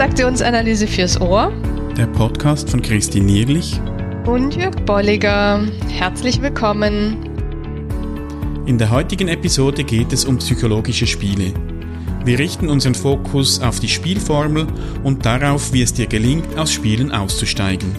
Transaktionsanalyse 0.00 0.86
fürs 0.86 1.20
Ohr. 1.20 1.52
Der 1.94 2.06
Podcast 2.06 2.70
von 2.70 2.80
Christine 2.80 3.26
Nierlich 3.26 3.78
und 4.24 4.56
Jörg 4.56 4.74
Bolliger. 4.86 5.62
Herzlich 5.90 6.40
willkommen. 6.40 7.18
In 8.64 8.78
der 8.78 8.88
heutigen 8.88 9.28
Episode 9.28 9.84
geht 9.84 10.14
es 10.14 10.24
um 10.24 10.38
psychologische 10.38 11.06
Spiele. 11.06 11.52
Wir 12.24 12.38
richten 12.38 12.70
unseren 12.70 12.94
Fokus 12.94 13.60
auf 13.60 13.78
die 13.78 13.90
Spielformel 13.90 14.68
und 15.04 15.26
darauf, 15.26 15.74
wie 15.74 15.82
es 15.82 15.92
dir 15.92 16.06
gelingt, 16.06 16.56
aus 16.56 16.72
Spielen 16.72 17.12
auszusteigen. 17.12 17.94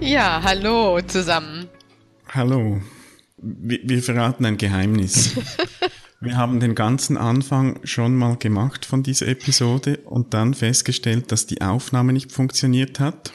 Ja, 0.00 0.40
hallo 0.42 1.02
zusammen. 1.06 1.66
Hallo. 2.30 2.80
Wir, 3.36 3.78
wir 3.82 4.02
verraten 4.02 4.46
ein 4.46 4.56
Geheimnis. 4.56 5.36
Wir 6.20 6.36
haben 6.36 6.58
den 6.58 6.74
ganzen 6.74 7.16
Anfang 7.16 7.78
schon 7.84 8.16
mal 8.16 8.36
gemacht 8.36 8.84
von 8.84 9.04
dieser 9.04 9.28
Episode 9.28 9.98
und 9.98 10.34
dann 10.34 10.52
festgestellt, 10.52 11.30
dass 11.30 11.46
die 11.46 11.60
Aufnahme 11.60 12.12
nicht 12.12 12.32
funktioniert 12.32 12.98
hat. 12.98 13.32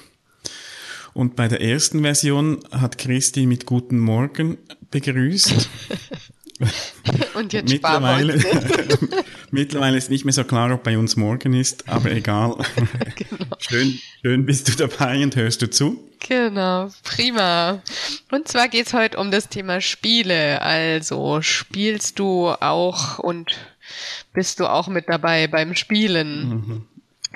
Und 1.13 1.37
bei 1.37 1.47
der 1.47 1.61
ersten 1.61 2.01
Version 2.01 2.59
hat 2.71 2.97
Christi 2.97 3.45
mit 3.45 3.65
Guten 3.65 3.99
Morgen 3.99 4.57
begrüßt. 4.91 5.69
Und 7.33 7.53
jetzt 7.53 7.69
mittlerweile, 7.69 8.37
mittlerweile 9.51 9.97
ist 9.97 10.09
nicht 10.09 10.25
mehr 10.25 10.33
so 10.33 10.43
klar, 10.43 10.71
ob 10.73 10.83
bei 10.83 10.97
uns 10.97 11.15
morgen 11.15 11.53
ist, 11.53 11.89
aber 11.89 12.11
egal. 12.11 12.57
Genau. 13.15 13.55
Schön, 13.59 13.99
schön 14.21 14.45
bist 14.45 14.67
du 14.67 14.87
dabei 14.87 15.23
und 15.23 15.35
hörst 15.35 15.61
du 15.61 15.69
zu. 15.69 16.03
Genau, 16.19 16.89
prima. 17.03 17.81
Und 18.31 18.47
zwar 18.47 18.69
geht's 18.69 18.93
heute 18.93 19.17
um 19.17 19.31
das 19.31 19.49
Thema 19.49 19.81
Spiele. 19.81 20.61
Also 20.61 21.41
spielst 21.41 22.19
du 22.19 22.49
auch 22.49 23.19
und 23.19 23.57
bist 24.33 24.59
du 24.59 24.67
auch 24.67 24.87
mit 24.87 25.09
dabei 25.09 25.47
beim 25.47 25.75
Spielen? 25.75 26.49
Mhm. 26.49 26.87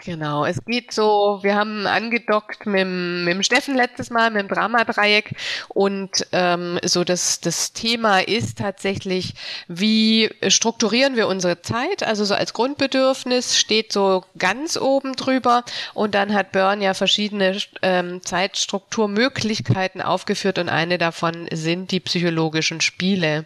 Genau, 0.03 0.45
es 0.45 0.63
geht 0.63 0.91
so, 0.91 1.39
wir 1.41 1.55
haben 1.55 1.87
angedockt 1.87 2.67
mit, 2.67 2.87
mit 2.87 3.33
dem 3.33 3.43
Steffen 3.43 3.75
letztes 3.75 4.09
Mal, 4.11 4.29
mit 4.29 4.41
dem 4.41 4.47
Dramadreieck. 4.47 5.35
Und 5.69 6.27
ähm, 6.31 6.79
so 6.85 7.03
das, 7.03 7.41
das 7.41 7.73
Thema 7.73 8.19
ist 8.19 8.59
tatsächlich, 8.59 9.33
wie 9.67 10.29
strukturieren 10.47 11.15
wir 11.15 11.27
unsere 11.27 11.61
Zeit, 11.61 12.03
also 12.03 12.25
so 12.25 12.35
als 12.35 12.53
Grundbedürfnis 12.53 13.57
steht 13.57 13.91
so 13.91 14.23
ganz 14.37 14.77
oben 14.77 15.15
drüber. 15.15 15.63
Und 15.95 16.13
dann 16.13 16.33
hat 16.33 16.51
Byrne 16.51 16.83
ja 16.83 16.93
verschiedene 16.93 17.57
ähm, 17.81 18.21
Zeitstrukturmöglichkeiten 18.23 20.01
aufgeführt 20.01 20.59
und 20.59 20.69
eine 20.69 20.99
davon 20.99 21.47
sind 21.51 21.89
die 21.91 21.99
psychologischen 21.99 22.81
Spiele. 22.81 23.45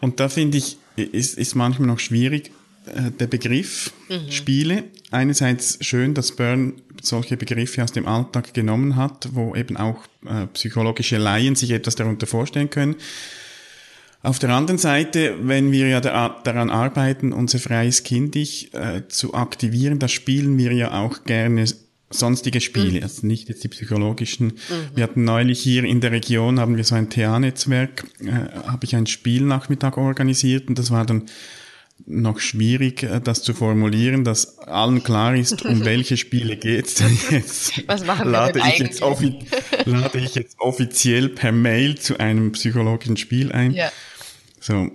Und 0.00 0.20
da 0.20 0.28
finde 0.28 0.58
ich, 0.58 0.78
ist, 0.96 1.38
ist 1.38 1.54
manchmal 1.54 1.88
noch 1.88 2.00
schwierig, 2.00 2.50
äh, 2.94 3.10
der 3.10 3.26
Begriff 3.26 3.92
mhm. 4.08 4.30
Spiele. 4.30 4.84
Einerseits 5.10 5.78
schön, 5.80 6.14
dass 6.14 6.34
Byrne 6.34 6.74
solche 7.02 7.36
Begriffe 7.36 7.82
aus 7.82 7.92
dem 7.92 8.06
Alltag 8.06 8.54
genommen 8.54 8.96
hat, 8.96 9.28
wo 9.32 9.54
eben 9.54 9.76
auch 9.76 10.02
äh, 10.26 10.46
psychologische 10.48 11.16
Laien 11.16 11.54
sich 11.54 11.70
etwas 11.70 11.94
darunter 11.94 12.26
vorstellen 12.26 12.70
können. 12.70 12.96
Auf 14.20 14.40
der 14.40 14.50
anderen 14.50 14.78
Seite, 14.78 15.36
wenn 15.42 15.70
wir 15.70 15.86
ja 15.86 16.00
da, 16.00 16.40
daran 16.42 16.70
arbeiten, 16.70 17.32
unser 17.32 17.60
freies 17.60 18.02
Kindig 18.02 18.74
äh, 18.74 19.02
zu 19.08 19.34
aktivieren, 19.34 20.00
da 20.00 20.08
spielen 20.08 20.58
wir 20.58 20.72
ja 20.72 21.00
auch 21.00 21.22
gerne 21.24 21.64
sonstige 22.10 22.60
Spiele, 22.60 22.98
mhm. 22.98 23.02
also 23.02 23.26
nicht 23.26 23.48
jetzt 23.48 23.62
die 23.62 23.68
psychologischen. 23.68 24.46
Mhm. 24.48 24.96
Wir 24.96 25.04
hatten 25.04 25.24
neulich 25.24 25.60
hier 25.60 25.84
in 25.84 26.00
der 26.00 26.10
Region, 26.10 26.58
haben 26.58 26.76
wir 26.76 26.84
so 26.84 26.94
ein 26.94 27.10
TA-Netzwerk, 27.10 28.04
äh, 28.20 28.32
habe 28.66 28.84
ich 28.84 28.96
einen 28.96 29.06
Spielnachmittag 29.06 29.96
organisiert 29.96 30.68
und 30.68 30.78
das 30.78 30.90
war 30.90 31.06
dann 31.06 31.26
noch 32.06 32.38
schwierig, 32.38 33.02
äh, 33.02 33.20
das 33.20 33.42
zu 33.42 33.54
formulieren, 33.54 34.24
dass 34.24 34.58
allen 34.58 35.02
klar 35.02 35.34
ist, 35.34 35.64
um 35.64 35.84
welche 35.84 36.16
Spiele 36.16 36.56
geht's 36.56 36.94
denn 36.94 37.18
jetzt. 37.30 37.86
Was 37.86 38.04
machen 38.04 38.30
lade 38.30 38.60
wir 38.60 38.66
ich 38.66 38.78
jetzt 38.78 39.00
Lade 39.00 40.18
ich 40.18 40.34
jetzt 40.34 40.58
offiziell 40.58 41.28
per 41.28 41.52
Mail 41.52 41.98
zu 41.98 42.18
einem 42.18 42.52
psychologischen 42.52 43.16
Spiel 43.16 43.52
ein. 43.52 43.72
Ja. 43.72 43.90
So, 44.60 44.90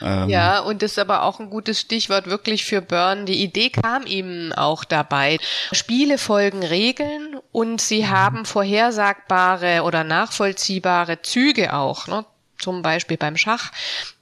ähm, 0.00 0.28
ja, 0.28 0.60
und 0.60 0.82
das 0.82 0.92
ist 0.92 0.98
aber 0.98 1.22
auch 1.24 1.40
ein 1.40 1.50
gutes 1.50 1.80
Stichwort 1.80 2.26
wirklich 2.26 2.64
für 2.64 2.80
Burn. 2.80 3.26
Die 3.26 3.42
Idee 3.42 3.70
kam 3.70 4.06
ihm 4.06 4.52
auch 4.56 4.84
dabei. 4.84 5.38
Spiele 5.72 6.18
folgen 6.18 6.62
Regeln 6.62 7.36
und 7.52 7.80
sie 7.80 8.02
mhm. 8.02 8.10
haben 8.10 8.44
vorhersagbare 8.44 9.82
oder 9.82 10.04
nachvollziehbare 10.04 11.22
Züge 11.22 11.74
auch. 11.74 12.06
Ne? 12.06 12.24
Zum 12.58 12.82
Beispiel 12.82 13.16
beim 13.16 13.36
Schach. 13.36 13.72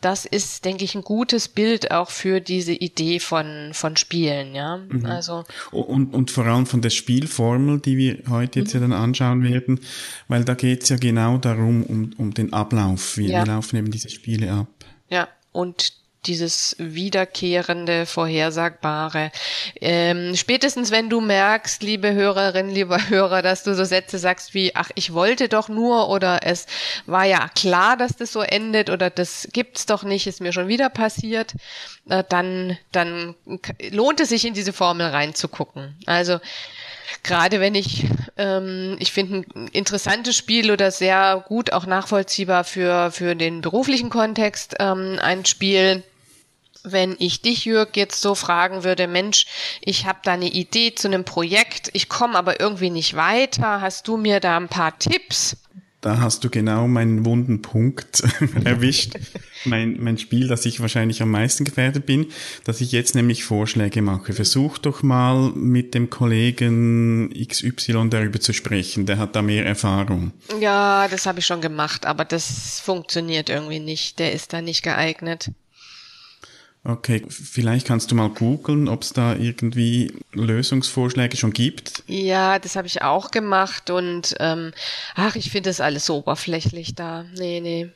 Das 0.00 0.24
ist, 0.24 0.64
denke 0.64 0.84
ich, 0.84 0.94
ein 0.94 1.02
gutes 1.02 1.48
Bild 1.48 1.90
auch 1.90 2.10
für 2.10 2.40
diese 2.40 2.72
Idee 2.72 3.18
von, 3.20 3.70
von 3.72 3.96
Spielen, 3.96 4.54
ja. 4.54 4.76
Mhm. 4.76 5.06
Also. 5.06 5.44
Und, 5.70 6.14
und 6.14 6.30
vor 6.30 6.44
allem 6.46 6.66
von 6.66 6.82
der 6.82 6.90
Spielformel, 6.90 7.80
die 7.80 7.96
wir 7.96 8.18
heute 8.28 8.60
jetzt 8.60 8.74
mhm. 8.74 8.82
ja 8.82 8.88
dann 8.88 8.98
anschauen 8.98 9.42
werden, 9.42 9.80
weil 10.28 10.44
da 10.44 10.54
geht's 10.54 10.88
ja 10.88 10.96
genau 10.96 11.38
darum, 11.38 11.82
um, 11.84 12.10
um 12.18 12.34
den 12.34 12.52
Ablauf. 12.52 13.16
Wir, 13.16 13.28
ja. 13.28 13.38
wir 13.40 13.46
laufen 13.46 13.76
eben 13.76 13.90
diese 13.90 14.10
Spiele 14.10 14.52
ab. 14.52 14.68
Ja, 15.08 15.28
und 15.52 15.92
dieses 16.26 16.76
wiederkehrende, 16.78 18.06
vorhersagbare. 18.06 19.30
Ähm, 19.80 20.34
spätestens 20.36 20.90
wenn 20.90 21.08
du 21.08 21.20
merkst, 21.20 21.82
liebe 21.82 22.12
Hörerin, 22.12 22.70
lieber 22.70 22.98
Hörer, 23.08 23.42
dass 23.42 23.62
du 23.62 23.74
so 23.74 23.84
Sätze 23.84 24.18
sagst 24.18 24.54
wie, 24.54 24.74
ach, 24.74 24.90
ich 24.94 25.12
wollte 25.12 25.48
doch 25.48 25.68
nur 25.68 26.08
oder 26.08 26.40
es 26.42 26.66
war 27.06 27.24
ja 27.24 27.48
klar, 27.54 27.96
dass 27.96 28.16
das 28.16 28.32
so 28.32 28.42
endet 28.42 28.90
oder 28.90 29.10
das 29.10 29.48
gibt's 29.52 29.86
doch 29.86 30.02
nicht, 30.02 30.26
ist 30.26 30.40
mir 30.40 30.52
schon 30.52 30.68
wieder 30.68 30.88
passiert, 30.88 31.54
äh, 32.08 32.24
dann, 32.28 32.78
dann 32.92 33.34
lohnt 33.90 34.20
es 34.20 34.28
sich 34.30 34.44
in 34.44 34.54
diese 34.54 34.72
Formel 34.72 35.06
reinzugucken. 35.06 35.96
Also 36.06 36.38
gerade 37.22 37.60
wenn 37.60 37.74
ich, 37.74 38.04
ähm, 38.36 38.96
ich 38.98 39.12
finde 39.12 39.44
ein 39.54 39.68
interessantes 39.68 40.36
Spiel 40.36 40.70
oder 40.70 40.90
sehr 40.90 41.44
gut 41.46 41.72
auch 41.72 41.86
nachvollziehbar 41.86 42.64
für, 42.64 43.10
für 43.10 43.34
den 43.34 43.60
beruflichen 43.60 44.10
Kontext 44.10 44.76
ähm, 44.78 45.18
ein 45.20 45.44
Spiel, 45.44 46.02
wenn 46.92 47.16
ich 47.18 47.42
dich, 47.42 47.64
Jörg, 47.64 47.90
jetzt 47.94 48.20
so 48.20 48.34
fragen 48.34 48.84
würde, 48.84 49.08
Mensch, 49.08 49.46
ich 49.80 50.06
habe 50.06 50.20
da 50.22 50.32
eine 50.32 50.48
Idee 50.48 50.94
zu 50.94 51.08
einem 51.08 51.24
Projekt, 51.24 51.90
ich 51.92 52.08
komme 52.08 52.36
aber 52.36 52.60
irgendwie 52.60 52.90
nicht 52.90 53.14
weiter, 53.16 53.80
hast 53.80 54.08
du 54.08 54.16
mir 54.16 54.40
da 54.40 54.56
ein 54.56 54.68
paar 54.68 54.98
Tipps? 54.98 55.56
Da 56.02 56.20
hast 56.20 56.44
du 56.44 56.50
genau 56.50 56.86
meinen 56.86 57.24
wunden 57.24 57.62
Punkt 57.62 58.22
erwischt. 58.64 59.14
mein, 59.64 59.96
mein 59.98 60.18
Spiel, 60.18 60.46
das 60.46 60.64
ich 60.64 60.78
wahrscheinlich 60.78 61.20
am 61.20 61.32
meisten 61.32 61.64
gefährdet 61.64 62.06
bin, 62.06 62.26
dass 62.62 62.80
ich 62.80 62.92
jetzt 62.92 63.16
nämlich 63.16 63.42
Vorschläge 63.42 64.02
mache. 64.02 64.32
Versuch 64.32 64.78
doch 64.78 65.02
mal 65.02 65.50
mit 65.56 65.94
dem 65.94 66.08
Kollegen 66.08 67.34
XY 67.34 68.08
darüber 68.10 68.38
zu 68.38 68.52
sprechen. 68.52 69.06
Der 69.06 69.18
hat 69.18 69.34
da 69.34 69.42
mehr 69.42 69.66
Erfahrung. 69.66 70.30
Ja, 70.60 71.08
das 71.08 71.26
habe 71.26 71.40
ich 71.40 71.46
schon 71.46 71.60
gemacht, 71.60 72.06
aber 72.06 72.24
das 72.24 72.78
funktioniert 72.78 73.48
irgendwie 73.48 73.80
nicht. 73.80 74.20
Der 74.20 74.32
ist 74.32 74.52
da 74.52 74.60
nicht 74.62 74.84
geeignet. 74.84 75.50
Okay, 76.88 77.24
vielleicht 77.28 77.88
kannst 77.88 78.12
du 78.12 78.14
mal 78.14 78.28
googeln, 78.28 78.86
ob 78.86 79.02
es 79.02 79.12
da 79.12 79.34
irgendwie 79.34 80.12
Lösungsvorschläge 80.32 81.36
schon 81.36 81.52
gibt. 81.52 82.04
Ja, 82.06 82.60
das 82.60 82.76
habe 82.76 82.86
ich 82.86 83.02
auch 83.02 83.32
gemacht 83.32 83.90
und 83.90 84.36
ähm, 84.38 84.72
ach, 85.16 85.34
ich 85.34 85.50
finde 85.50 85.70
das 85.70 85.80
alles 85.80 86.06
so 86.06 86.18
oberflächlich 86.18 86.94
da. 86.94 87.24
Nee, 87.36 87.60
nee. 87.60 87.88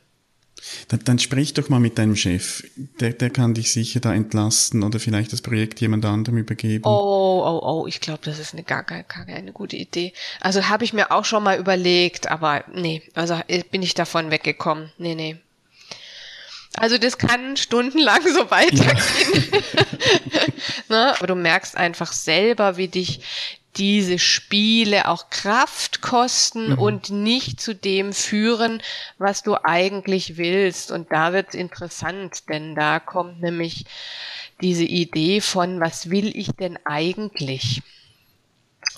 Dann, 0.89 1.01
dann 1.05 1.19
sprich 1.21 1.55
doch 1.55 1.69
mal 1.69 1.79
mit 1.79 1.99
deinem 1.99 2.17
Chef. 2.17 2.65
Der, 2.99 3.13
der 3.13 3.31
kann 3.31 3.55
dich 3.55 3.73
sicher 3.73 4.01
da 4.01 4.13
entlasten 4.13 4.83
oder 4.83 4.99
vielleicht 4.99 5.33
das 5.33 5.41
Projekt 5.41 5.81
jemand 5.81 6.05
anderem 6.05 6.39
übergeben. 6.39 6.85
Oh, 6.85 7.45
oh, 7.47 7.61
oh, 7.63 7.87
ich 7.87 8.01
glaube, 8.01 8.21
das 8.25 8.41
ist 8.41 8.55
eine 8.55 8.65
gar, 8.65 8.83
gar, 8.83 9.05
gar 9.05 9.25
keine 9.25 9.53
gute 9.53 9.77
Idee. 9.77 10.13
Also 10.41 10.69
habe 10.69 10.83
ich 10.83 10.93
mir 10.93 11.13
auch 11.13 11.25
schon 11.25 11.45
mal 11.45 11.61
überlegt, 11.61 12.29
aber 12.29 12.65
nee, 12.75 13.03
also 13.15 13.41
äh, 13.47 13.63
bin 13.71 13.83
ich 13.83 13.95
davon 13.95 14.33
weggekommen. 14.33 14.91
Nee, 14.99 15.15
nee. 15.15 15.39
Also 16.77 16.99
das 16.99 17.19
kann 17.19 17.57
stundenlang 17.57 18.23
so 18.23 18.51
weitergehen. 18.51 19.65
Ne? 20.89 21.15
Aber 21.17 21.29
du 21.29 21.37
merkst 21.37 21.77
einfach 21.77 22.13
selber, 22.13 22.77
wie 22.77 22.89
dich 22.89 23.21
diese 23.77 24.19
Spiele 24.19 25.07
auch 25.07 25.31
Kraft 25.31 26.01
kosten 26.01 26.71
mhm. 26.73 26.79
und 26.79 27.11
nicht 27.11 27.61
zu 27.61 27.75
dem 27.75 28.13
führen, 28.13 28.83
was 29.19 29.43
du 29.43 29.57
eigentlich 29.63 30.37
willst. 30.37 30.91
Und 30.91 31.13
da 31.13 31.33
wird's 31.33 31.55
interessant, 31.55 32.49
denn 32.49 32.75
da 32.75 32.99
kommt 32.99 33.41
nämlich 33.41 33.85
diese 34.61 34.85
Idee 34.85 35.41
von, 35.41 35.81
was 35.81 36.11
will 36.11 36.37
ich 36.37 36.49
denn 36.53 36.79
eigentlich? 36.85 37.83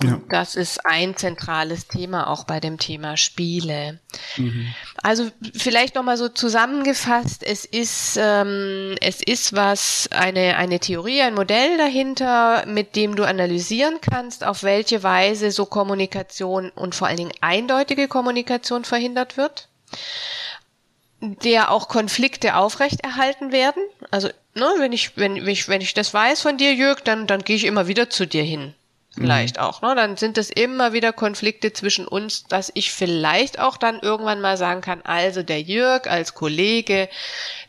Ja. 0.02 0.20
Das 0.28 0.56
ist 0.56 0.86
ein 0.86 1.16
zentrales 1.16 1.86
Thema 1.86 2.28
auch 2.28 2.44
bei 2.44 2.60
dem 2.60 2.78
Thema 2.78 3.16
Spiele. 3.16 4.00
Mhm. 4.36 4.74
Also 5.02 5.30
vielleicht 5.54 5.94
nochmal 5.94 6.16
so 6.16 6.28
zusammengefasst, 6.28 7.42
es 7.42 7.64
ist, 7.64 8.18
ähm, 8.20 8.96
es 9.00 9.22
ist 9.22 9.54
was, 9.54 10.08
eine, 10.10 10.56
eine 10.56 10.80
Theorie, 10.80 11.22
ein 11.22 11.34
Modell 11.34 11.76
dahinter, 11.76 12.64
mit 12.66 12.96
dem 12.96 13.16
du 13.16 13.24
analysieren 13.24 13.98
kannst, 14.00 14.44
auf 14.44 14.62
welche 14.62 15.02
Weise 15.02 15.50
so 15.50 15.66
Kommunikation 15.66 16.70
und 16.70 16.94
vor 16.94 17.08
allen 17.08 17.18
Dingen 17.18 17.32
eindeutige 17.40 18.08
Kommunikation 18.08 18.84
verhindert 18.84 19.36
wird 19.36 19.68
der 21.22 21.70
auch 21.70 21.86
Konflikte 21.86 22.56
aufrechterhalten 22.56 23.52
werden. 23.52 23.82
Also, 24.10 24.28
ne, 24.54 24.68
wenn 24.78 24.92
ich, 24.92 25.16
wenn 25.16 25.36
ich, 25.36 25.68
wenn 25.68 25.80
ich 25.80 25.94
das 25.94 26.12
weiß 26.12 26.42
von 26.42 26.56
dir, 26.56 26.74
Jörg, 26.74 27.00
dann, 27.00 27.28
dann 27.28 27.44
gehe 27.44 27.54
ich 27.54 27.64
immer 27.64 27.86
wieder 27.86 28.10
zu 28.10 28.26
dir 28.26 28.42
hin. 28.42 28.74
Vielleicht 29.14 29.56
mhm. 29.56 29.62
auch, 29.62 29.82
ne? 29.82 29.94
Dann 29.94 30.16
sind 30.16 30.38
es 30.38 30.50
immer 30.50 30.92
wieder 30.92 31.12
Konflikte 31.12 31.72
zwischen 31.72 32.06
uns, 32.06 32.44
dass 32.44 32.70
ich 32.74 32.92
vielleicht 32.92 33.58
auch 33.58 33.76
dann 33.76 34.00
irgendwann 34.00 34.40
mal 34.40 34.56
sagen 34.56 34.80
kann, 34.80 35.02
also 35.02 35.42
der 35.42 35.60
Jörg 35.60 36.06
als 36.06 36.34
Kollege, 36.34 37.08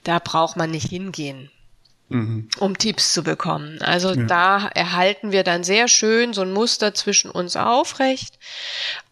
da 0.04 0.19
braucht 0.19 0.56
man 0.56 0.72
nicht 0.72 0.90
hingehen 0.90 1.50
mhm. 2.13 2.48
um 2.60 2.78
Tipps 2.78 3.13
zu 3.13 3.24
bekommen. 3.24 3.81
Also 3.81 4.13
ja. 4.13 4.24
da 4.24 4.68
erhalten 4.68 5.31
wir 5.31 5.44
dann 5.44 5.63
sehr 5.63 5.88
schön 5.88 6.34
so 6.34 6.42
ein 6.42 6.54
Muster 6.54 6.94
zwischen 6.94 7.30
uns 7.30 7.56
aufrecht 7.56 8.39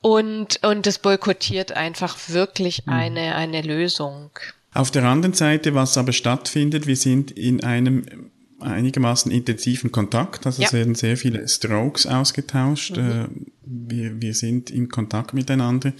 und, 0.01 0.63
und 0.63 0.85
das 0.85 0.99
boykottiert 0.99 1.73
einfach 1.73 2.17
wirklich 2.27 2.85
mhm. 2.85 2.93
eine, 2.93 3.35
eine 3.35 3.61
Lösung. 3.61 4.31
Auf 4.73 4.91
der 4.91 5.03
anderen 5.03 5.33
Seite, 5.33 5.75
was 5.75 5.97
aber 5.97 6.13
stattfindet, 6.13 6.87
wir 6.87 6.95
sind 6.95 7.31
in 7.31 7.63
einem 7.63 8.31
einigermaßen 8.61 9.31
intensiven 9.31 9.91
Kontakt. 9.91 10.45
Also 10.45 10.61
ja. 10.61 10.67
es 10.67 10.73
werden 10.73 10.95
sehr 10.95 11.17
viele 11.17 11.47
Strokes 11.47 12.05
ausgetauscht. 12.05 12.97
Mhm. 12.97 13.09
Äh, 13.09 13.27
wir, 13.63 14.21
wir 14.21 14.33
sind 14.33 14.69
in 14.69 14.89
Kontakt 14.89 15.33
miteinander. 15.33 15.93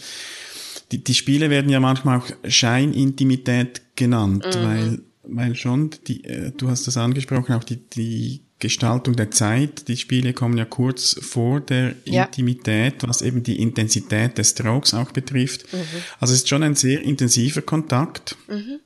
Die, 0.92 1.04
die 1.04 1.14
Spiele 1.14 1.50
werden 1.50 1.70
ja 1.72 1.80
manchmal 1.80 2.20
auch 2.20 2.28
Scheinintimität 2.48 3.82
genannt, 3.96 4.46
mhm. 4.46 4.64
weil 4.66 5.00
weil 5.24 5.56
schon, 5.56 5.92
die, 6.08 6.24
äh, 6.24 6.52
du 6.56 6.70
hast 6.70 6.88
das 6.88 6.98
angesprochen, 6.98 7.54
auch 7.54 7.64
die, 7.64 7.78
die 7.78 8.42
Gestaltung 8.60 9.16
der 9.16 9.32
Zeit, 9.32 9.88
die 9.88 9.98
Spiele 9.98 10.34
kommen 10.34 10.58
ja 10.58 10.66
kurz 10.66 11.18
vor 11.22 11.60
der 11.60 11.96
ja. 12.06 12.26
Intimität, 12.26 12.96
was 13.02 13.22
eben 13.22 13.44
die 13.44 13.60
Intensität 13.60 14.38
des 14.38 14.52
Strokes 14.52 14.94
auch 14.94 15.12
betrifft. 15.12 15.72
Mhm. 15.74 15.80
Also 16.20 16.34
es 16.34 16.42
ist 16.42 16.50
schon 16.50 16.64
ein 16.64 16.76
sehr 16.76 17.02
intensiver 17.02 17.62
Kontakt, 17.62 18.36
mhm. 18.48 18.80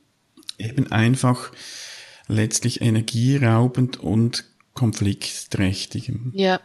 eben 0.58 0.90
einfach 0.92 1.52
letztlich 2.28 2.80
energieraubend 2.80 3.98
und 3.98 4.44
konfliktträchtig. 4.74 6.12
Ja. 6.32 6.60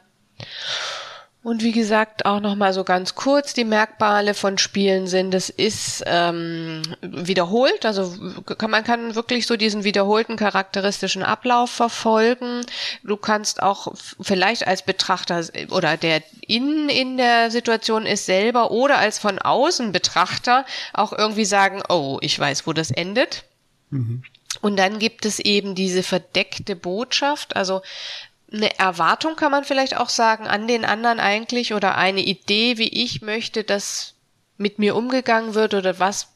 Und 1.44 1.64
wie 1.64 1.72
gesagt, 1.72 2.28
auch 2.28 2.40
nochmal 2.40 2.72
so 2.72 2.84
ganz 2.84 3.16
kurz, 3.16 3.56
die 3.56 3.64
Merkmale 3.64 4.36
von 4.36 4.60
Spielen 4.60 5.08
sind, 5.08 5.34
es 5.34 5.50
ist 5.50 6.04
ähm, 6.06 6.84
wiederholt, 7.02 7.84
also 7.84 8.14
kann, 8.60 8.70
man 8.70 8.84
kann 8.84 9.16
wirklich 9.16 9.48
so 9.48 9.58
diesen 9.58 9.84
wiederholten 9.84 10.36
charakteristischen 10.36 11.24
Ablauf 11.24 11.72
verfolgen. 11.72 12.62
Du 13.02 13.18
kannst 13.18 13.64
auch 13.64 13.92
vielleicht 14.22 14.68
als 14.68 14.84
Betrachter 14.84 15.44
oder 15.72 15.98
der 15.98 16.22
innen 16.48 16.90
in 16.90 17.18
der 17.18 17.50
Situation 17.50 18.06
ist 18.06 18.28
selber 18.28 18.70
oder 18.70 19.00
als 19.00 19.18
von 19.18 19.40
außen 19.40 19.92
Betrachter 19.92 20.64
auch 20.94 21.12
irgendwie 21.12 21.46
sagen, 21.46 21.82
oh, 21.90 22.20
ich 22.22 22.38
weiß, 22.38 22.68
wo 22.68 22.74
das 22.74 22.92
endet. 22.92 23.46
Mhm. 23.90 24.22
Und 24.60 24.78
dann 24.78 25.00
gibt 25.00 25.26
es 25.26 25.40
eben 25.40 25.76
diese 25.76 26.04
verdeckte 26.04 26.76
Botschaft, 26.76 27.56
also 27.56 27.82
eine 28.52 28.78
Erwartung 28.78 29.38
kann 29.38 29.52
man 29.52 29.64
vielleicht 29.64 29.96
auch 29.96 30.10
sagen 30.10 30.46
an 30.46 30.68
den 30.68 30.84
anderen 30.84 31.22
eigentlich 31.22 31.74
oder 31.74 31.98
eine 31.98 32.22
Idee, 32.22 32.78
wie 32.78 32.90
ich 32.90 33.22
möchte, 33.22 33.64
dass 33.64 34.14
mit 34.58 34.78
mir 34.78 34.96
umgegangen 34.96 35.56
wird 35.56 35.74
oder 35.74 36.00
was 36.00 36.28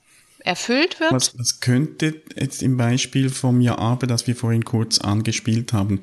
erfüllt 0.46 1.00
wird? 1.00 1.12
Was, 1.12 1.38
was 1.38 1.60
könnte 1.60 2.22
jetzt 2.36 2.62
im 2.62 2.78
Beispiel 2.78 3.30
vom 3.30 3.62
Ja 3.62 3.78
aber, 3.78 4.08
das 4.08 4.28
wir 4.28 4.36
vorhin 4.36 4.64
kurz 4.64 5.00
angespielt 5.00 5.74
haben, 5.74 6.02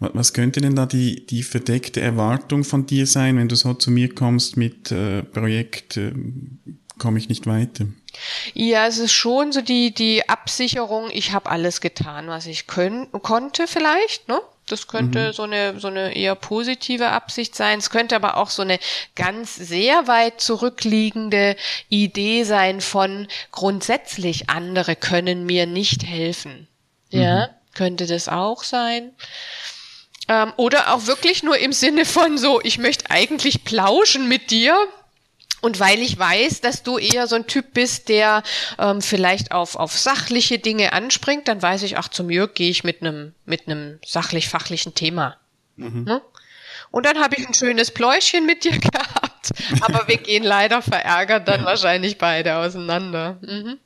was 0.00 0.32
könnte 0.32 0.60
denn 0.60 0.74
da 0.74 0.86
die, 0.86 1.26
die 1.26 1.42
verdeckte 1.42 2.00
Erwartung 2.00 2.64
von 2.64 2.86
dir 2.86 3.06
sein, 3.06 3.36
wenn 3.36 3.48
du 3.48 3.54
so 3.54 3.74
zu 3.74 3.90
mir 3.90 4.14
kommst 4.14 4.56
mit 4.56 4.90
äh, 4.90 5.22
Projekt, 5.22 5.96
äh, 5.96 6.12
komme 6.98 7.18
ich 7.18 7.28
nicht 7.28 7.46
weiter? 7.46 7.86
Ja, 8.54 8.86
es 8.86 8.98
ist 8.98 9.12
schon 9.12 9.52
so 9.52 9.60
die, 9.60 9.92
die 9.92 10.28
Absicherung, 10.28 11.10
ich 11.12 11.32
habe 11.32 11.50
alles 11.50 11.80
getan, 11.80 12.28
was 12.28 12.46
ich 12.46 12.66
können, 12.66 13.10
konnte 13.22 13.66
vielleicht, 13.66 14.28
ne? 14.28 14.40
Das 14.68 14.86
könnte 14.86 15.28
mhm. 15.28 15.32
so 15.32 15.42
eine 15.42 15.80
so 15.80 15.88
eine 15.88 16.14
eher 16.16 16.36
positive 16.36 17.08
Absicht 17.08 17.56
sein. 17.56 17.80
Es 17.80 17.90
könnte 17.90 18.14
aber 18.14 18.36
auch 18.36 18.48
so 18.48 18.62
eine 18.62 18.78
ganz 19.16 19.56
sehr 19.56 20.06
weit 20.06 20.40
zurückliegende 20.40 21.56
Idee 21.88 22.44
sein 22.44 22.80
von 22.80 23.26
grundsätzlich 23.50 24.48
andere 24.50 24.94
können 24.94 25.44
mir 25.44 25.66
nicht 25.66 26.06
helfen. 26.06 26.68
Ja, 27.10 27.48
mhm. 27.48 27.74
könnte 27.74 28.06
das 28.06 28.28
auch 28.28 28.62
sein. 28.62 29.10
Ähm, 30.28 30.52
oder 30.56 30.94
auch 30.94 31.06
wirklich 31.06 31.42
nur 31.42 31.58
im 31.58 31.72
Sinne 31.72 32.04
von 32.04 32.38
so, 32.38 32.60
ich 32.62 32.78
möchte 32.78 33.10
eigentlich 33.10 33.64
plauschen 33.64 34.28
mit 34.28 34.50
dir, 34.52 34.76
und 35.62 35.80
weil 35.80 36.00
ich 36.00 36.18
weiß, 36.18 36.60
dass 36.60 36.82
du 36.82 36.98
eher 36.98 37.26
so 37.26 37.36
ein 37.36 37.46
Typ 37.46 37.72
bist, 37.72 38.08
der 38.08 38.42
ähm, 38.78 39.00
vielleicht 39.00 39.52
auf, 39.52 39.76
auf 39.76 39.96
sachliche 39.96 40.58
Dinge 40.58 40.92
anspringt, 40.92 41.48
dann 41.48 41.62
weiß 41.62 41.84
ich, 41.84 41.96
ach, 41.96 42.08
zum 42.08 42.28
Jörg 42.30 42.54
gehe 42.54 42.68
ich 42.68 42.84
mit 42.84 43.00
einem 43.00 43.32
mit 43.46 43.66
einem 43.66 43.98
sachlich-fachlichen 44.04 44.94
Thema. 44.94 45.36
Mhm. 45.76 46.04
Ne? 46.04 46.22
Und 46.90 47.06
dann 47.06 47.18
habe 47.18 47.36
ich 47.38 47.46
ein 47.46 47.54
schönes 47.54 47.92
Pläuschen 47.92 48.44
mit 48.44 48.64
dir 48.64 48.78
gehabt, 48.78 49.52
aber 49.80 50.08
wir 50.08 50.18
gehen 50.18 50.42
leider 50.42 50.82
verärgert 50.82 51.48
dann 51.48 51.64
wahrscheinlich 51.64 52.18
beide 52.18 52.56
auseinander. 52.56 53.38
Mhm. 53.40 53.78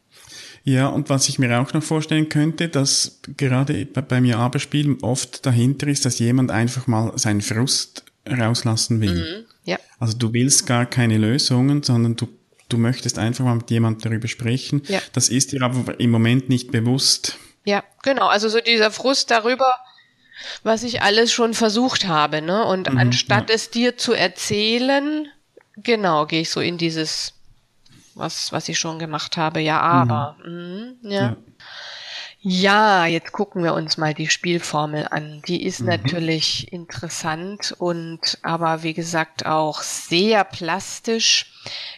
Ja, 0.65 0.89
und 0.89 1.11
was 1.11 1.29
ich 1.29 1.39
mir 1.39 1.61
auch 1.61 1.73
noch 1.75 1.83
vorstellen 1.83 2.29
könnte, 2.29 2.69
dass 2.69 3.21
gerade 3.37 3.87
beim 3.87 4.25
Ja-Aber-Spielen 4.25 4.99
oft 5.03 5.47
dahinter 5.47 5.87
ist, 5.87 6.05
dass 6.05 6.19
jemand 6.19 6.51
einfach 6.51 6.89
mal 6.89 7.13
seinen 7.17 7.41
Frust 7.41 8.05
rauslassen 8.29 9.01
will. 9.01 9.45
Mhm. 9.45 9.56
Ja. 9.67 9.79
Also 9.99 10.17
du 10.17 10.33
willst 10.33 10.67
gar 10.67 10.87
keine 10.87 11.19
Lösungen, 11.19 11.83
sondern 11.83 12.17
du, 12.17 12.29
du 12.71 12.79
möchtest 12.79 13.19
einfach 13.19 13.45
mal 13.45 13.57
mit 13.57 13.71
jemandem 13.71 14.11
darüber 14.11 14.29
sprechen. 14.29 14.83
Ja. 14.87 15.01
Das 15.13 15.29
ist 15.29 15.53
dir 15.53 15.63
aber 15.63 16.01
im 16.01 16.11
Moment 16.11 16.49
nicht 16.49 16.71
bewusst. 16.71 17.37
Ja, 17.65 17.85
genau. 18.03 18.29
Also 18.29 18.49
so 18.49 18.61
dieser 18.61 18.91
Frust 18.91 19.31
darüber, 19.31 19.75
was 20.63 20.85
ich 20.85 21.03
alles 21.03 21.33
schon 21.33 21.53
versucht 21.53 22.07
habe, 22.07 22.41
ne? 22.41 22.65
Und 22.65 22.91
mhm, 22.91 22.97
anstatt 22.99 23.51
ja. 23.51 23.55
es 23.57 23.71
dir 23.71 23.99
zu 23.99 24.13
erzählen, 24.13 25.29
genau, 25.77 26.27
gehe 26.27 26.43
ich 26.43 26.51
so 26.51 26.61
in 26.61 26.79
dieses, 26.79 27.35
was, 28.15 28.53
was 28.53 28.69
ich 28.69 28.79
schon 28.79 28.99
gemacht 28.99 29.37
habe, 29.37 29.61
ja, 29.61 29.81
aber. 29.81 30.37
Mhm. 30.47 30.97
Mhm, 31.03 31.11
ja. 31.11 31.21
ja. 31.21 31.37
Ja, 32.49 33.07
jetzt 33.07 33.33
gucken 33.33 33.65
wir 33.65 33.75
uns 33.75 33.97
mal 33.97 34.15
die 34.15 34.29
Spielformel 34.29 35.09
an. 35.11 35.43
Die 35.49 35.65
ist 35.65 35.81
mhm. 35.81 35.89
natürlich 35.89 36.73
interessant 36.73 37.75
und 37.77 38.39
aber 38.43 38.85
wie 38.85 38.95
gesagt 38.95 39.45
auch 39.45 39.83
sehr 39.83 40.45
plastisch. 40.45 41.47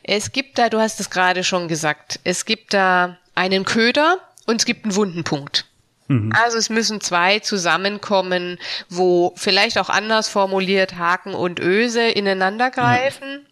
Es 0.02 0.32
gibt 0.32 0.56
da, 0.56 0.70
du 0.70 0.80
hast 0.80 1.00
es 1.00 1.10
gerade 1.10 1.44
schon 1.44 1.68
gesagt, 1.68 2.20
es 2.24 2.46
gibt 2.46 2.72
da 2.72 3.18
einen 3.34 3.66
Köder 3.66 4.20
und 4.46 4.56
es 4.56 4.64
gibt 4.64 4.86
einen 4.86 4.94
Wundenpunkt. 4.94 5.66
Mhm. 6.06 6.32
Also 6.34 6.56
es 6.56 6.70
müssen 6.70 7.02
zwei 7.02 7.40
zusammenkommen, 7.40 8.58
wo 8.88 9.34
vielleicht 9.36 9.76
auch 9.76 9.90
anders 9.90 10.30
formuliert 10.30 10.96
Haken 10.96 11.34
und 11.34 11.60
Öse 11.60 12.08
ineinander 12.08 12.70
greifen. 12.70 13.42
Mhm. 13.42 13.46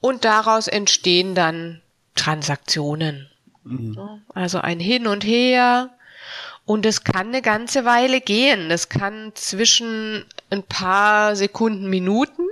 Und 0.00 0.24
daraus 0.24 0.66
entstehen 0.66 1.36
dann 1.36 1.82
Transaktionen. 2.16 3.30
Mhm. 3.68 4.22
Also 4.34 4.58
ein 4.58 4.80
Hin 4.80 5.06
und 5.06 5.24
Her. 5.24 5.90
Und 6.64 6.84
es 6.84 7.02
kann 7.02 7.28
eine 7.28 7.40
ganze 7.40 7.84
Weile 7.84 8.20
gehen. 8.20 8.68
Das 8.68 8.88
kann 8.88 9.32
zwischen 9.34 10.24
ein 10.50 10.62
paar 10.62 11.34
Sekunden, 11.34 11.88
Minuten 11.88 12.42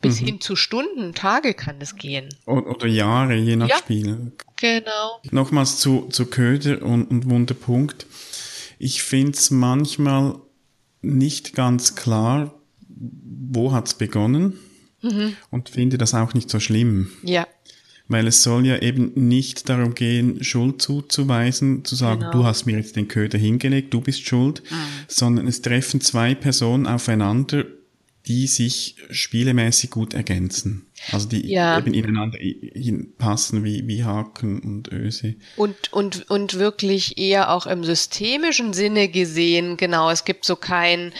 bis 0.00 0.20
mhm. 0.20 0.26
hin 0.26 0.40
zu 0.40 0.54
Stunden, 0.54 1.14
Tage 1.14 1.54
kann 1.54 1.80
das 1.80 1.96
gehen. 1.96 2.28
Oder 2.46 2.86
Jahre, 2.86 3.34
je 3.34 3.56
nach 3.56 3.68
ja, 3.68 3.78
Spiel. 3.78 4.32
Genau. 4.56 5.20
Nochmals 5.30 5.78
zu, 5.78 6.08
zu 6.10 6.26
Köder 6.26 6.82
und, 6.82 7.10
und 7.10 7.28
Wunderpunkt. 7.28 8.06
Ich 8.78 9.02
finde 9.02 9.32
es 9.32 9.50
manchmal 9.50 10.36
nicht 11.02 11.54
ganz 11.54 11.96
klar, 11.96 12.54
wo 12.88 13.72
hat's 13.72 13.94
begonnen 13.94 14.58
mhm. 15.02 15.36
und 15.50 15.68
finde 15.68 15.98
das 15.98 16.14
auch 16.14 16.34
nicht 16.34 16.50
so 16.50 16.60
schlimm. 16.60 17.10
Ja 17.22 17.46
weil 18.08 18.26
es 18.26 18.42
soll 18.42 18.66
ja 18.66 18.78
eben 18.78 19.12
nicht 19.14 19.68
darum 19.68 19.94
gehen, 19.94 20.42
Schuld 20.42 20.82
zuzuweisen, 20.82 21.84
zu 21.84 21.94
sagen, 21.94 22.20
genau. 22.20 22.32
du 22.32 22.44
hast 22.44 22.66
mir 22.66 22.76
jetzt 22.76 22.96
den 22.96 23.08
Köder 23.08 23.38
hingelegt, 23.38 23.92
du 23.94 24.00
bist 24.00 24.26
schuld, 24.26 24.62
mhm. 24.70 24.76
sondern 25.06 25.46
es 25.46 25.62
treffen 25.62 26.00
zwei 26.00 26.34
Personen 26.34 26.86
aufeinander, 26.86 27.64
die 28.28 28.46
sich 28.46 28.96
spielemäßig 29.10 29.90
gut 29.90 30.12
ergänzen. 30.12 30.86
Also 31.12 31.28
die 31.28 31.50
ja. 31.50 31.78
eben 31.78 31.94
ineinander 31.94 32.38
passen 33.16 33.64
wie, 33.64 33.86
wie 33.88 34.04
Haken 34.04 34.60
und 34.60 34.92
Öse. 34.92 35.36
Und, 35.56 35.92
und, 35.94 36.28
und 36.28 36.58
wirklich 36.58 37.16
eher 37.16 37.50
auch 37.50 37.66
im 37.66 37.84
systemischen 37.84 38.74
Sinne 38.74 39.08
gesehen, 39.08 39.78
genau, 39.78 40.10
es 40.10 40.24
gibt 40.24 40.44
so 40.44 40.56
kein, 40.56 41.12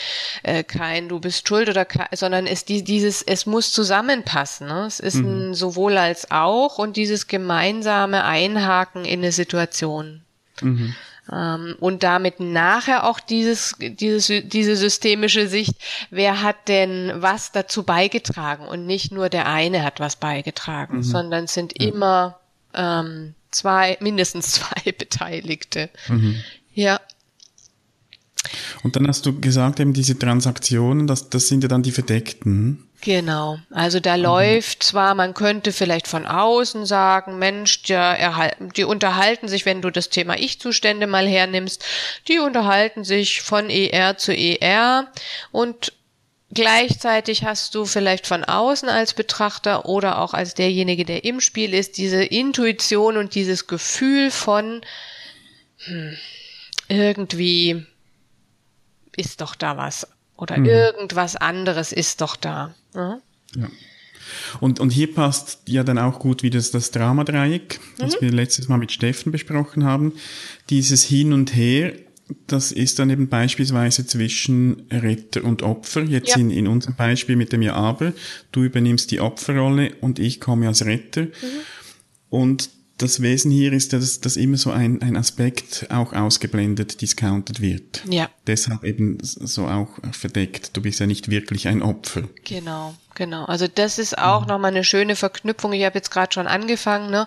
äh, 0.42 0.64
kein 0.64 1.08
du 1.08 1.18
bist 1.18 1.48
schuld 1.48 1.70
oder 1.70 1.86
kein, 1.86 2.08
sondern 2.14 2.46
es 2.46 2.66
die, 2.66 2.84
dieses, 2.84 3.22
es 3.22 3.46
muss 3.46 3.72
zusammenpassen. 3.72 4.68
Ne? 4.68 4.84
Es 4.86 5.00
ist 5.00 5.16
mhm. 5.16 5.50
ein 5.50 5.54
sowohl 5.54 5.96
als 5.96 6.30
auch 6.30 6.78
und 6.78 6.96
dieses 6.96 7.26
gemeinsame 7.26 8.24
Einhaken 8.24 9.06
in 9.06 9.20
eine 9.20 9.32
Situation. 9.32 10.22
Mhm. 10.60 10.94
Ähm, 11.30 11.76
und 11.80 12.02
damit 12.02 12.40
nachher 12.40 13.04
auch 13.04 13.20
dieses, 13.20 13.76
dieses, 13.78 14.32
diese 14.48 14.76
systemische 14.76 15.48
Sicht, 15.48 15.74
wer 16.10 16.42
hat 16.42 16.68
denn 16.68 17.12
was 17.16 17.52
dazu 17.52 17.82
beigetragen 17.82 18.66
und 18.66 18.86
nicht 18.86 19.12
nur 19.12 19.28
der 19.28 19.46
eine 19.46 19.84
hat 19.84 20.00
was 20.00 20.16
beigetragen, 20.16 20.98
mhm. 20.98 21.02
sondern 21.02 21.44
es 21.44 21.54
sind 21.54 21.78
ja. 21.78 21.88
immer 21.88 22.40
ähm, 22.74 23.34
zwei, 23.50 23.98
mindestens 24.00 24.52
zwei 24.52 24.92
Beteiligte. 24.92 25.90
Mhm. 26.08 26.36
Ja. 26.72 27.00
Und 28.82 28.96
dann 28.96 29.06
hast 29.06 29.26
du 29.26 29.38
gesagt, 29.38 29.80
eben 29.80 29.92
diese 29.92 30.18
Transaktionen, 30.18 31.06
das, 31.06 31.28
das 31.28 31.48
sind 31.48 31.62
ja 31.62 31.68
dann 31.68 31.82
die 31.82 31.92
verdeckten. 31.92 32.87
Genau. 33.00 33.58
Also 33.70 34.00
da 34.00 34.16
mhm. 34.16 34.22
läuft 34.24 34.82
zwar, 34.82 35.14
man 35.14 35.34
könnte 35.34 35.72
vielleicht 35.72 36.08
von 36.08 36.26
außen 36.26 36.84
sagen, 36.84 37.38
Mensch, 37.38 37.82
der, 37.84 38.56
die 38.76 38.84
unterhalten 38.84 39.46
sich, 39.46 39.66
wenn 39.66 39.82
du 39.82 39.90
das 39.90 40.08
Thema 40.08 40.36
Ich-Zustände 40.36 41.06
mal 41.06 41.28
hernimmst, 41.28 41.84
die 42.26 42.38
unterhalten 42.40 43.04
sich 43.04 43.42
von 43.42 43.70
ER 43.70 44.18
zu 44.18 44.34
ER 44.34 45.06
und 45.52 45.92
Gleichzeitig 46.50 47.44
hast 47.44 47.74
du 47.74 47.84
vielleicht 47.84 48.26
von 48.26 48.42
außen 48.42 48.88
als 48.88 49.12
Betrachter 49.12 49.84
oder 49.84 50.18
auch 50.18 50.32
als 50.32 50.54
derjenige, 50.54 51.04
der 51.04 51.24
im 51.24 51.42
Spiel 51.42 51.74
ist, 51.74 51.98
diese 51.98 52.24
Intuition 52.24 53.18
und 53.18 53.34
dieses 53.34 53.66
Gefühl 53.66 54.30
von 54.30 54.80
hm, 55.84 56.16
irgendwie 56.88 57.84
ist 59.14 59.42
doch 59.42 59.54
da 59.54 59.76
was 59.76 60.06
oder 60.38 60.56
mhm. 60.56 60.64
irgendwas 60.64 61.36
anderes 61.36 61.92
ist 61.92 62.22
doch 62.22 62.36
da. 62.36 62.74
Ja? 62.94 63.18
ja. 63.56 63.68
Und, 64.60 64.80
und 64.80 64.90
hier 64.90 65.12
passt 65.12 65.62
ja 65.66 65.84
dann 65.84 65.98
auch 65.98 66.18
gut 66.18 66.42
wieder 66.42 66.58
das, 66.58 66.70
das 66.70 66.90
Dramadreieck, 66.90 67.80
das 67.98 68.14
mhm. 68.14 68.26
wir 68.26 68.32
letztes 68.32 68.68
Mal 68.68 68.78
mit 68.78 68.92
Steffen 68.92 69.32
besprochen 69.32 69.84
haben. 69.84 70.12
Dieses 70.70 71.04
Hin 71.04 71.32
und 71.32 71.54
Her, 71.54 71.92
das 72.46 72.72
ist 72.72 72.98
dann 72.98 73.10
eben 73.10 73.28
beispielsweise 73.28 74.06
zwischen 74.06 74.86
Retter 74.90 75.44
und 75.44 75.62
Opfer. 75.62 76.02
Jetzt 76.02 76.30
ja. 76.30 76.36
in, 76.36 76.50
in 76.50 76.66
unserem 76.66 76.94
Beispiel 76.94 77.36
mit 77.36 77.52
dem 77.52 77.62
Ja 77.62 77.74
aber. 77.74 78.12
Du 78.52 78.62
übernimmst 78.62 79.10
die 79.10 79.20
Opferrolle 79.20 79.94
und 80.00 80.18
ich 80.18 80.40
komme 80.40 80.68
als 80.68 80.84
Retter. 80.84 81.22
Mhm. 81.22 81.30
Und 82.28 82.70
das 82.98 83.22
Wesen 83.22 83.50
hier 83.52 83.72
ist, 83.72 83.92
dass, 83.92 84.20
dass 84.20 84.36
immer 84.36 84.56
so 84.56 84.72
ein, 84.72 85.00
ein 85.02 85.16
Aspekt 85.16 85.86
auch 85.88 86.12
ausgeblendet, 86.12 87.00
discounted 87.00 87.60
wird. 87.60 88.02
Ja. 88.08 88.28
Deshalb 88.46 88.82
eben 88.82 89.18
so 89.22 89.66
auch 89.66 89.88
verdeckt. 90.12 90.76
Du 90.76 90.82
bist 90.82 90.98
ja 90.98 91.06
nicht 91.06 91.30
wirklich 91.30 91.68
ein 91.68 91.80
Opfer. 91.80 92.24
Genau, 92.44 92.94
genau. 93.14 93.44
Also 93.44 93.68
das 93.68 93.98
ist 93.98 94.18
auch 94.18 94.42
mhm. 94.42 94.46
nochmal 94.48 94.72
eine 94.72 94.82
schöne 94.82 95.14
Verknüpfung. 95.14 95.72
Ich 95.72 95.84
habe 95.84 95.96
jetzt 95.96 96.10
gerade 96.10 96.32
schon 96.32 96.48
angefangen, 96.48 97.10
ne? 97.10 97.26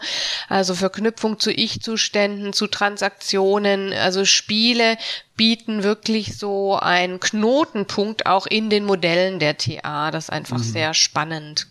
Also 0.49 0.75
Verknüpfung 0.75 1.39
zu 1.39 1.51
Ich-Zuständen, 1.51 2.51
zu 2.51 2.67
Transaktionen, 2.67 3.93
also 3.93 4.25
Spiele 4.25 4.97
bieten 5.37 5.83
wirklich 5.83 6.37
so 6.37 6.77
einen 6.77 7.21
Knotenpunkt 7.21 8.25
auch 8.25 8.45
in 8.45 8.69
den 8.69 8.83
Modellen 8.83 9.39
der 9.39 9.57
TA. 9.57 10.11
Das 10.11 10.25
ist 10.25 10.29
einfach 10.31 10.59
mhm. 10.59 10.63
sehr 10.63 10.93
spannend. 10.93 11.67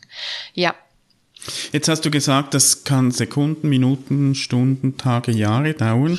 Ja, 0.54 0.74
Jetzt 1.72 1.88
hast 1.88 2.04
du 2.04 2.10
gesagt, 2.10 2.54
das 2.54 2.84
kann 2.84 3.10
Sekunden, 3.10 3.68
Minuten, 3.68 4.34
Stunden, 4.34 4.96
Tage, 4.96 5.32
Jahre 5.32 5.74
dauern. 5.74 6.18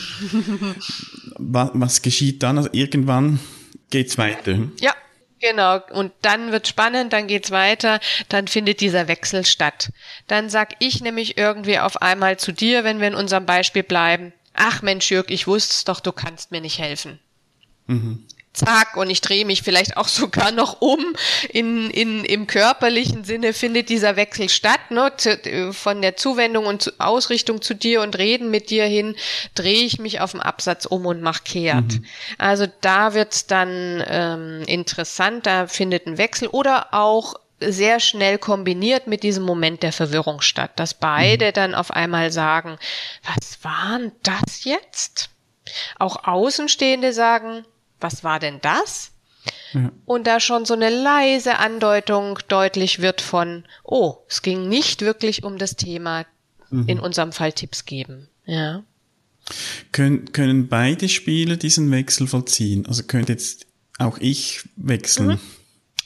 was, 1.38 1.70
was 1.74 2.02
geschieht 2.02 2.44
dann? 2.44 2.58
Also 2.58 2.70
irgendwann 2.72 3.40
geht's 3.90 4.18
weiter. 4.18 4.60
Ja, 4.80 4.94
Genau, 5.44 5.80
und 5.94 6.12
dann 6.22 6.52
wird 6.52 6.68
spannend, 6.68 7.14
dann 7.14 7.26
geht's 7.26 7.50
weiter, 7.50 8.00
dann 8.30 8.48
findet 8.48 8.80
dieser 8.80 9.08
Wechsel 9.08 9.44
statt. 9.44 9.92
Dann 10.28 10.52
sag 10.52 10.76
ich 10.78 11.02
nämlich 11.02 11.36
irgendwie 11.36 11.80
auf 11.80 12.00
einmal 12.00 12.38
zu 12.38 12.52
dir, 12.52 12.84
wenn 12.84 13.00
wir 13.00 13.08
in 13.08 13.16
unserem 13.16 13.48
Beispiel 13.48 13.82
bleiben, 13.82 14.34
ach 14.54 14.84
Mensch 14.84 15.10
Jörg, 15.10 15.32
ich 15.32 15.48
wusste 15.48 15.74
es 15.74 15.84
doch, 15.84 16.00
du 16.00 16.12
kannst 16.12 16.52
mir 16.52 16.62
nicht 16.62 16.78
helfen. 16.78 17.18
Mhm 17.88 18.24
zack, 18.54 18.98
und 18.98 19.10
ich 19.10 19.22
drehe 19.22 19.46
mich 19.46 19.62
vielleicht 19.62 19.98
auch 19.98 20.08
sogar 20.10 20.52
noch 20.52 20.82
um. 20.82 21.00
In, 21.50 21.90
in, 21.90 22.26
Im 22.26 22.48
körperlichen 22.48 23.24
Sinne 23.24 23.54
findet 23.54 23.90
dieser 23.90 24.16
Wechsel 24.16 24.50
statt, 24.50 24.92
ne? 24.92 25.12
von 25.72 26.02
der 26.02 26.16
Zuwendung 26.18 26.66
und 26.66 26.94
Ausrichtung 27.00 27.62
zu 27.62 27.74
dir 27.74 28.02
und 28.02 28.18
Reden 28.18 28.52
mit 28.52 28.70
dir 28.70 28.86
hin, 28.86 29.16
drehe 29.56 29.84
ich 29.84 30.00
mich 30.00 30.20
auf 30.22 30.32
dem 30.32 30.42
Absatz 30.42 30.86
um 30.86 31.06
und 31.06 31.22
mach 31.22 31.44
kehrt. 31.44 31.94
Mhm. 31.94 32.06
Also 32.38 32.68
da 32.82 33.14
wird's 33.14 33.48
dann 33.48 34.04
ähm, 34.08 34.64
interessant, 34.68 35.46
da 35.46 35.68
findet 35.68 36.08
ein 36.08 36.18
Wechsel 36.18 36.48
oder 36.48 36.94
auch 36.94 37.36
sehr 37.60 38.00
schnell 38.00 38.38
kombiniert 38.40 39.08
mit 39.08 39.24
diesem 39.24 39.44
Moment 39.44 39.84
der 39.84 39.94
Verwirrung 39.94 40.42
statt, 40.42 40.72
dass 40.78 40.96
beide 40.96 41.48
mhm. 41.48 41.54
dann 41.54 41.76
auf 41.76 41.92
einmal 41.92 42.32
sagen, 42.32 42.78
was 43.24 43.64
war 43.64 44.00
denn 44.00 44.12
das 44.24 44.64
jetzt? 44.64 45.30
Auch 46.00 46.28
Außenstehende 46.28 47.14
sagen, 47.14 47.66
was 48.02 48.24
war 48.24 48.40
denn 48.40 48.60
das? 48.62 49.12
Ja. 49.74 49.92
Und 50.06 50.28
da 50.28 50.40
schon 50.40 50.66
so 50.66 50.74
eine 50.74 50.90
leise 50.90 51.58
Andeutung 51.60 52.40
deutlich 52.48 53.00
wird 53.00 53.22
von, 53.22 53.64
oh, 53.84 54.18
es 54.28 54.42
ging 54.42 54.70
nicht 54.70 55.02
wirklich 55.02 55.44
um 55.44 55.58
das 55.58 55.76
Thema, 55.76 56.26
mhm. 56.70 56.88
in 56.88 57.00
unserem 57.00 57.32
Fall 57.32 57.54
Tipps 57.54 57.86
geben. 57.86 58.28
Ja. 58.46 58.84
Können, 59.92 60.32
können 60.32 60.68
beide 60.68 61.10
Spiele 61.10 61.58
diesen 61.58 61.90
Wechsel 61.92 62.28
vollziehen? 62.28 62.86
Also 62.86 63.04
könnte 63.04 63.34
jetzt 63.34 63.66
auch 63.98 64.18
ich 64.20 64.70
wechseln? 64.76 65.28
Mhm. 65.28 65.40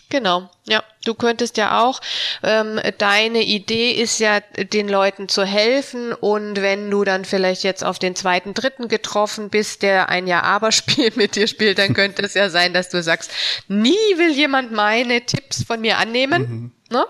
Genau, 0.10 0.50
ja. 0.66 0.84
Du 1.04 1.14
könntest 1.14 1.58
ja 1.58 1.84
auch, 1.84 2.02
ähm, 2.42 2.80
deine 2.98 3.44
Idee 3.44 3.92
ist 3.92 4.20
ja, 4.20 4.40
den 4.40 4.88
Leuten 4.88 5.30
zu 5.30 5.46
helfen 5.46 6.14
und 6.14 6.62
wenn 6.62 6.90
du 6.90 7.04
dann 7.04 7.26
vielleicht 7.26 7.64
jetzt 7.64 7.84
auf 7.84 8.00
den 8.00 8.16
zweiten, 8.16 8.54
dritten 8.54 8.88
getroffen 8.88 9.50
bist, 9.50 9.84
der 9.84 10.10
ein 10.10 10.26
Ja-Aber-Spiel 10.28 11.14
mit 11.16 11.36
dir 11.36 11.48
spielt, 11.48 11.78
dann 11.78 11.94
könnte 11.94 12.24
es 12.24 12.34
ja 12.34 12.50
sein, 12.50 12.74
dass 12.74 12.90
du 12.90 13.02
sagst, 13.04 13.32
nie 13.68 13.94
will 14.16 14.32
jemand 14.32 14.72
meine 14.72 15.26
Tipps 15.26 15.64
von 15.64 15.82
mir 15.82 15.98
annehmen. 15.98 16.42
Mhm. 16.42 16.72
Ne? 16.92 17.06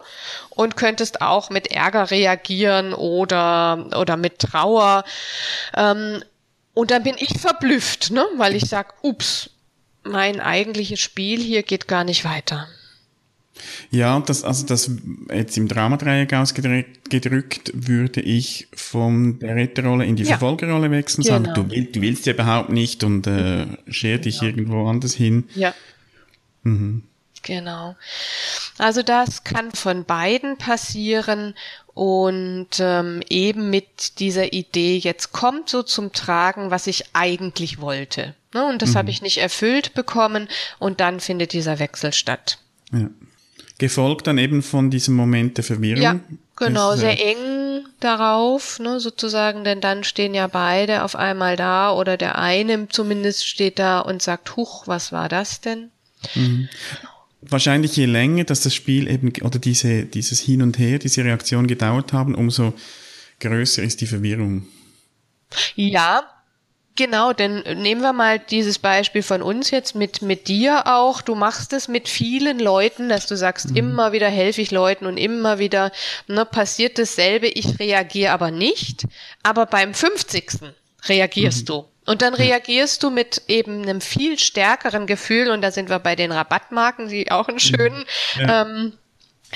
Und 0.52 0.78
könntest 0.78 1.22
auch 1.22 1.50
mit 1.50 1.68
Ärger 1.68 2.10
reagieren 2.10 2.94
oder, 2.94 3.90
oder 3.98 4.16
mit 4.16 4.40
Trauer. 4.40 5.04
Ähm, 5.76 6.24
und 6.74 6.92
dann 6.92 7.04
bin 7.04 7.16
ich 7.18 7.40
verblüfft, 7.40 8.12
ne? 8.12 8.26
weil 8.38 8.56
ich 8.56 8.66
sag, 8.70 8.94
ups, 9.02 9.50
mein 10.04 10.40
eigentliches 10.40 11.00
Spiel 11.00 11.42
hier 11.42 11.64
geht 11.64 11.88
gar 11.88 12.04
nicht 12.04 12.24
weiter. 12.24 12.68
Ja, 13.90 14.20
das, 14.20 14.44
also 14.44 14.66
das 14.66 14.92
jetzt 15.34 15.58
im 15.58 15.68
Dramadreieck 15.68 16.34
ausgedrückt, 16.34 17.72
würde 17.74 18.22
ich 18.22 18.68
von 18.74 19.40
der 19.40 19.56
Retterrolle 19.56 20.06
in 20.06 20.16
die 20.16 20.24
ja. 20.24 20.30
Verfolgerrolle 20.30 20.92
wechseln, 20.92 21.24
genau. 21.24 21.36
sagen, 21.36 21.54
du, 21.54 21.70
will, 21.70 21.86
du 21.86 22.02
willst 22.02 22.26
ja 22.26 22.34
überhaupt 22.34 22.70
nicht 22.70 23.04
und 23.04 23.28
äh, 23.28 23.66
scher 23.88 24.18
dich 24.18 24.40
genau. 24.40 24.52
irgendwo 24.52 24.88
anders 24.88 25.14
hin. 25.14 25.46
Ja. 25.56 25.74
Mhm. 26.64 27.04
Genau. 27.44 27.96
Also 28.80 29.04
das 29.04 29.44
kann 29.44 29.72
von 29.72 30.04
beiden 30.04 30.58
passieren 30.58 31.54
und 31.94 32.68
ähm, 32.80 33.22
eben 33.30 33.70
mit 33.70 34.20
dieser 34.20 34.52
Idee, 34.52 34.98
jetzt 34.98 35.32
kommt 35.32 35.70
so 35.70 35.84
zum 35.84 36.12
Tragen, 36.12 36.72
was 36.72 36.88
ich 36.88 37.06
eigentlich 37.14 37.80
wollte. 37.80 38.34
Ne? 38.54 38.66
Und 38.66 38.82
das 38.82 38.92
mhm. 38.92 38.96
habe 38.96 39.10
ich 39.12 39.22
nicht 39.22 39.38
erfüllt 39.38 39.94
bekommen 39.94 40.50
und 40.80 41.00
dann 41.00 41.20
findet 41.20 41.54
dieser 41.54 41.78
Wechsel 41.78 42.14
statt. 42.14 42.58
Ja 42.92 43.10
gefolgt 43.78 44.28
dann 44.28 44.38
eben 44.38 44.62
von 44.62 44.90
diesem 44.90 45.16
Moment 45.16 45.58
der 45.58 45.64
Verwirrung. 45.64 46.02
Ja, 46.02 46.20
genau, 46.56 46.92
das, 46.92 47.02
sehr 47.02 47.20
eng 47.20 47.86
darauf, 48.00 48.80
ne, 48.80 49.00
sozusagen, 49.00 49.64
denn 49.64 49.82
dann 49.82 50.04
stehen 50.04 50.34
ja 50.34 50.48
beide 50.48 51.04
auf 51.04 51.16
einmal 51.16 51.56
da 51.56 51.92
oder 51.92 52.18
der 52.18 52.38
eine 52.38 52.88
zumindest 52.90 53.48
steht 53.48 53.80
da 53.80 54.00
und 54.00 54.22
sagt, 54.22 54.56
huch, 54.56 54.88
was 54.88 55.12
war 55.12 55.30
das 55.30 55.62
denn? 55.62 55.92
Mhm. 56.36 56.70
Wahrscheinlich 57.42 57.96
je 57.96 58.06
länger, 58.06 58.44
dass 58.44 58.62
das 58.62 58.74
Spiel 58.74 59.08
eben 59.08 59.32
oder 59.42 59.60
diese, 59.60 60.06
dieses 60.06 60.40
Hin 60.40 60.62
und 60.62 60.80
Her, 60.80 60.98
diese 60.98 61.24
Reaktion 61.24 61.68
gedauert 61.68 62.12
haben, 62.14 62.34
umso 62.34 62.74
größer 63.40 63.84
ist 63.84 64.02
die 64.02 64.08
Verwirrung. 64.08 64.66
Ja, 65.76 66.24
Genau, 66.98 67.34
denn 67.34 67.60
nehmen 67.82 68.02
wir 68.02 68.14
mal 68.14 68.40
dieses 68.40 68.80
Beispiel 68.80 69.22
von 69.22 69.42
uns 69.42 69.70
jetzt 69.70 69.96
mit, 69.96 70.22
mit 70.22 70.48
dir 70.48 70.88
auch. 70.88 71.22
Du 71.22 71.36
machst 71.36 71.74
es 71.74 71.90
mit 71.90 72.08
vielen 72.08 72.58
Leuten, 72.58 73.10
dass 73.10 73.28
du 73.28 73.36
sagst, 73.36 73.72
mhm. 73.72 73.76
immer 73.76 74.12
wieder 74.14 74.30
helfe 74.30 74.62
ich 74.62 74.72
Leuten 74.72 75.06
und 75.06 75.18
immer 75.18 75.60
wieder 75.60 75.92
ne, 76.28 76.46
passiert 76.46 76.98
dasselbe. 76.98 77.48
Ich 77.48 77.80
reagiere 77.80 78.32
aber 78.32 78.50
nicht. 78.50 79.06
Aber 79.44 79.66
beim 79.66 79.94
50. 79.94 80.74
reagierst 81.10 81.64
mhm. 81.64 81.66
du. 81.66 81.86
Und 82.06 82.22
dann 82.22 82.34
reagierst 82.34 83.04
du 83.04 83.10
mit 83.10 83.42
eben 83.48 83.82
einem 83.82 84.00
viel 84.00 84.40
stärkeren 84.40 85.08
Gefühl, 85.08 85.50
und 85.50 85.62
da 85.62 85.72
sind 85.72 85.90
wir 85.90 86.00
bei 86.00 86.16
den 86.16 86.32
Rabattmarken, 86.32 87.10
die 87.10 87.32
auch 87.32 87.48
einen 87.48 87.60
schönen 87.60 88.06
ja. 88.40 88.62
ähm, 88.62 88.94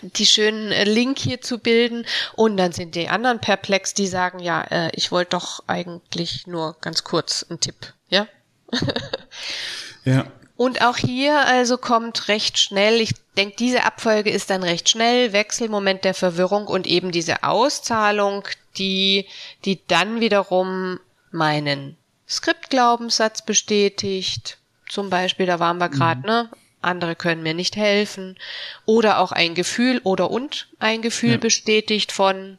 die 0.01 0.25
schönen 0.25 0.71
äh, 0.71 0.83
Link 0.83 1.19
hier 1.19 1.41
zu 1.41 1.59
bilden. 1.59 2.05
Und 2.35 2.57
dann 2.57 2.71
sind 2.71 2.95
die 2.95 3.09
anderen 3.09 3.39
perplex, 3.39 3.93
die 3.93 4.07
sagen, 4.07 4.39
ja, 4.39 4.61
äh, 4.63 4.89
ich 4.93 5.11
wollte 5.11 5.31
doch 5.31 5.63
eigentlich 5.67 6.47
nur 6.47 6.75
ganz 6.81 7.03
kurz 7.03 7.45
einen 7.49 7.59
Tipp, 7.59 7.93
ja? 8.09 8.27
ja. 10.05 10.25
Und 10.55 10.81
auch 10.81 10.97
hier 10.97 11.45
also 11.45 11.77
kommt 11.77 12.27
recht 12.27 12.59
schnell, 12.59 12.99
ich 12.99 13.13
denke, 13.37 13.55
diese 13.57 13.85
Abfolge 13.85 14.29
ist 14.29 14.49
dann 14.49 14.61
recht 14.61 14.89
schnell, 14.89 15.31
Wechselmoment 15.31 16.03
der 16.03 16.13
Verwirrung 16.13 16.67
und 16.67 16.85
eben 16.85 17.13
diese 17.13 17.43
Auszahlung, 17.43 18.43
die, 18.77 19.25
die 19.63 19.79
dann 19.87 20.19
wiederum 20.19 20.99
meinen 21.31 21.95
Skriptglaubenssatz 22.27 23.43
bestätigt. 23.43 24.57
Zum 24.89 25.09
Beispiel, 25.09 25.45
da 25.45 25.59
waren 25.59 25.77
wir 25.77 25.87
gerade, 25.87 26.19
mhm. 26.19 26.25
ne? 26.25 26.49
Andere 26.81 27.15
können 27.15 27.43
mir 27.43 27.53
nicht 27.53 27.75
helfen 27.75 28.37
oder 28.85 29.19
auch 29.19 29.31
ein 29.31 29.55
Gefühl 29.55 29.99
oder 30.03 30.31
und 30.31 30.67
ein 30.79 31.01
Gefühl 31.01 31.31
ja. 31.31 31.37
bestätigt 31.37 32.11
von 32.11 32.57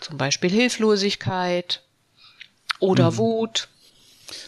Zum 0.00 0.16
Beispiel 0.16 0.50
Hilflosigkeit 0.50 1.82
oder 2.78 3.10
mhm. 3.12 3.16
Wut. 3.16 3.68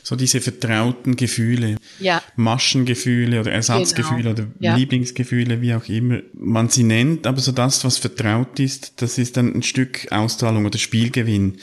So 0.02 0.14
diese 0.14 0.40
vertrauten 0.40 1.17
Gefühle, 1.17 1.76
ja. 1.99 2.23
Maschengefühle 2.37 3.40
oder 3.40 3.50
Ersatzgefühle 3.50 4.23
genau. 4.23 4.33
oder 4.33 4.47
ja. 4.59 4.76
Lieblingsgefühle, 4.76 5.62
wie 5.62 5.75
auch 5.75 5.88
immer 5.88 6.21
man 6.35 6.69
sie 6.69 6.83
nennt, 6.83 7.26
aber 7.26 7.40
so 7.40 7.50
das, 7.50 7.83
was 7.83 7.97
vertraut 7.97 8.61
ist, 8.61 9.00
das 9.00 9.17
ist 9.17 9.38
dann 9.38 9.55
ein 9.55 9.62
Stück 9.62 10.07
Ausstrahlung 10.12 10.67
oder 10.67 10.79
Spielgewinn. 10.79 11.59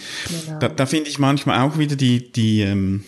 Genau. 0.45 0.59
Da, 0.59 0.69
da 0.69 0.85
finde 0.87 1.09
ich 1.11 1.19
manchmal 1.19 1.61
auch 1.61 1.77
wieder 1.77 1.95
die, 1.95 2.31
die 2.31 2.61
ähm, 2.61 3.03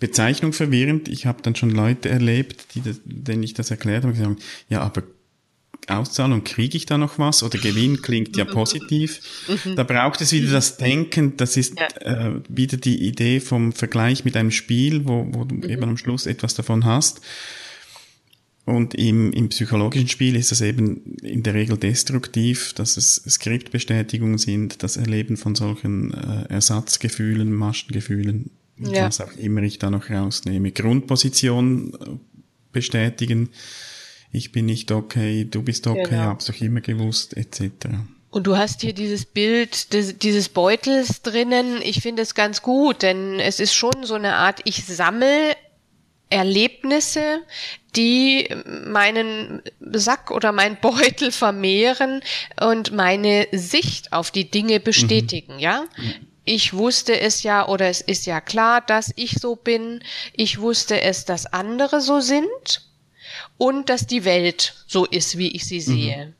Bezeichnung 0.00 0.52
verwirrend. 0.52 1.08
Ich 1.08 1.26
habe 1.26 1.42
dann 1.42 1.54
schon 1.54 1.70
Leute 1.70 2.08
erlebt, 2.08 2.74
die 2.74 2.82
das, 2.82 3.00
denen 3.04 3.42
ich 3.42 3.54
das 3.54 3.70
erklärt 3.70 4.04
habe, 4.04 4.14
gesagt, 4.14 4.42
ja, 4.68 4.80
aber 4.80 5.02
Auszahlung, 5.86 6.44
kriege 6.44 6.76
ich 6.76 6.86
da 6.86 6.98
noch 6.98 7.18
was? 7.18 7.42
Oder 7.42 7.58
Gewinn 7.58 8.02
klingt 8.02 8.36
ja 8.36 8.44
positiv. 8.46 9.20
Mhm. 9.48 9.76
Da 9.76 9.84
braucht 9.84 10.20
es 10.20 10.32
wieder 10.32 10.52
das 10.52 10.76
Denken, 10.76 11.36
das 11.36 11.56
ist 11.56 11.78
ja. 11.78 11.86
äh, 12.28 12.40
wieder 12.48 12.76
die 12.76 13.06
Idee 13.06 13.40
vom 13.40 13.72
Vergleich 13.72 14.24
mit 14.24 14.36
einem 14.36 14.50
Spiel, 14.50 15.06
wo, 15.06 15.26
wo 15.30 15.44
du 15.44 15.56
mhm. 15.56 15.64
eben 15.64 15.84
am 15.84 15.96
Schluss 15.96 16.26
etwas 16.26 16.54
davon 16.54 16.84
hast. 16.84 17.20
Und 18.66 18.94
im, 18.94 19.32
im 19.32 19.48
psychologischen 19.48 20.08
Spiel 20.08 20.36
ist 20.36 20.50
das 20.50 20.60
eben 20.60 21.16
in 21.22 21.42
der 21.42 21.54
Regel 21.54 21.78
destruktiv, 21.78 22.74
dass 22.74 22.98
es 22.98 23.22
Skriptbestätigungen 23.26 24.36
sind, 24.36 24.82
das 24.82 24.98
Erleben 24.98 25.38
von 25.38 25.54
solchen 25.54 26.12
äh, 26.12 26.44
Ersatzgefühlen, 26.50 27.50
Maschengefühlen, 27.50 28.50
ja. 28.80 29.06
was 29.06 29.20
auch 29.20 29.32
immer 29.36 29.62
ich 29.62 29.78
da 29.78 29.90
noch 29.90 30.10
rausnehme. 30.10 30.72
Grundposition 30.72 31.94
äh, 31.94 32.18
bestätigen, 32.72 33.50
ich 34.32 34.52
bin 34.52 34.66
nicht 34.66 34.92
okay, 34.92 35.44
du 35.44 35.62
bist 35.62 35.86
okay, 35.86 36.02
genau. 36.10 36.22
hab's 36.22 36.46
doch 36.46 36.60
immer 36.60 36.80
gewusst, 36.80 37.36
etc. 37.36 37.88
Und 38.30 38.46
du 38.46 38.56
hast 38.56 38.82
hier 38.82 38.92
dieses 38.92 39.24
Bild 39.24 39.92
des, 39.94 40.18
dieses 40.18 40.50
Beutels 40.50 41.22
drinnen. 41.22 41.80
Ich 41.82 42.02
finde 42.02 42.22
es 42.22 42.34
ganz 42.34 42.60
gut, 42.60 43.02
denn 43.02 43.40
es 43.40 43.58
ist 43.58 43.74
schon 43.74 44.04
so 44.04 44.14
eine 44.14 44.34
Art, 44.34 44.60
ich 44.64 44.84
sammle 44.84 45.56
Erlebnisse, 46.30 47.40
die 47.96 48.48
meinen 48.86 49.62
Sack 49.80 50.30
oder 50.30 50.52
mein 50.52 50.78
Beutel 50.80 51.32
vermehren 51.32 52.20
und 52.60 52.92
meine 52.92 53.48
Sicht 53.52 54.12
auf 54.12 54.30
die 54.30 54.50
Dinge 54.50 54.78
bestätigen, 54.78 55.54
mhm. 55.54 55.60
ja? 55.60 55.84
Ich 56.48 56.72
wusste 56.72 57.20
es 57.20 57.42
ja 57.42 57.68
oder 57.68 57.88
es 57.88 58.00
ist 58.00 58.24
ja 58.24 58.40
klar, 58.40 58.80
dass 58.80 59.12
ich 59.16 59.32
so 59.32 59.54
bin. 59.54 60.02
Ich 60.32 60.60
wusste 60.60 61.02
es, 61.02 61.26
dass 61.26 61.44
andere 61.44 62.00
so 62.00 62.20
sind 62.20 62.88
und 63.58 63.90
dass 63.90 64.06
die 64.06 64.24
Welt 64.24 64.74
so 64.86 65.04
ist, 65.04 65.36
wie 65.36 65.54
ich 65.54 65.66
sie 65.66 65.82
sehe. 65.82 66.26
Mhm. 66.26 66.34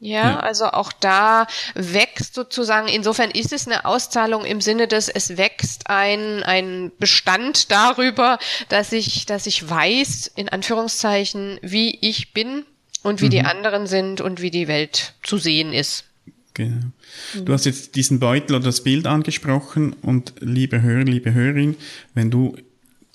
Ja, 0.00 0.32
ja, 0.32 0.40
also 0.40 0.66
auch 0.66 0.92
da 0.92 1.46
wächst 1.74 2.34
sozusagen, 2.34 2.88
insofern 2.88 3.30
ist 3.30 3.54
es 3.54 3.66
eine 3.66 3.86
Auszahlung 3.86 4.44
im 4.44 4.60
Sinne 4.60 4.86
des, 4.86 5.08
es 5.08 5.38
wächst 5.38 5.88
ein, 5.88 6.42
ein 6.42 6.92
Bestand 6.98 7.70
darüber, 7.70 8.38
dass 8.68 8.92
ich, 8.92 9.24
dass 9.24 9.46
ich 9.46 9.66
weiß, 9.66 10.30
in 10.34 10.50
Anführungszeichen, 10.50 11.58
wie 11.62 11.96
ich 12.02 12.34
bin 12.34 12.66
und 13.02 13.22
wie 13.22 13.26
mhm. 13.26 13.30
die 13.30 13.42
anderen 13.44 13.86
sind 13.86 14.20
und 14.20 14.42
wie 14.42 14.50
die 14.50 14.68
Welt 14.68 15.14
zu 15.22 15.38
sehen 15.38 15.72
ist. 15.72 16.04
Genau. 16.54 16.86
Du 17.44 17.52
hast 17.52 17.66
jetzt 17.66 17.96
diesen 17.96 18.20
Beutel 18.20 18.54
oder 18.56 18.66
das 18.66 18.84
Bild 18.84 19.06
angesprochen 19.06 19.92
und 20.02 20.34
liebe 20.40 20.82
Hörer, 20.82 21.04
liebe 21.04 21.34
Hörerin, 21.34 21.74
wenn 22.14 22.30
du 22.30 22.56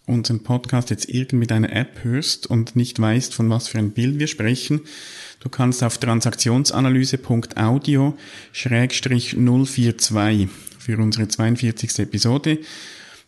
unseren 0.06 0.44
Podcast 0.44 0.90
jetzt 0.90 1.08
irgend 1.08 1.34
mit 1.34 1.52
einer 1.52 1.72
App 1.72 2.04
hörst 2.04 2.48
und 2.48 2.76
nicht 2.76 3.00
weißt, 3.00 3.32
von 3.34 3.50
was 3.50 3.70
für 3.70 3.78
ein 3.78 3.92
Bild 3.92 4.20
wir 4.20 4.28
sprechen, 4.28 4.82
du 5.40 5.50
kannst 5.50 5.84
auf 5.84 6.00
transaktionsanalyse.audio 6.00 8.18
042 8.52 10.50
für 10.80 10.98
unsere 10.98 11.28
42. 11.28 12.00
Episode 12.00 12.58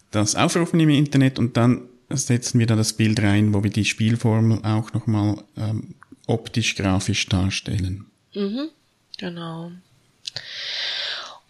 das 0.09 0.35
aufrufen 0.35 0.79
im 0.79 0.89
Internet 0.89 1.37
und 1.39 1.55
dann 1.55 1.83
setzen 2.09 2.59
wir 2.59 2.67
da 2.67 2.75
das 2.75 2.93
Bild 2.93 3.21
rein, 3.21 3.53
wo 3.53 3.63
wir 3.63 3.71
die 3.71 3.85
Spielformel 3.85 4.59
auch 4.63 4.91
nochmal 4.93 5.43
ähm, 5.55 5.95
optisch, 6.27 6.75
grafisch 6.75 7.27
darstellen. 7.27 8.07
Mhm, 8.33 8.69
genau. 9.17 9.71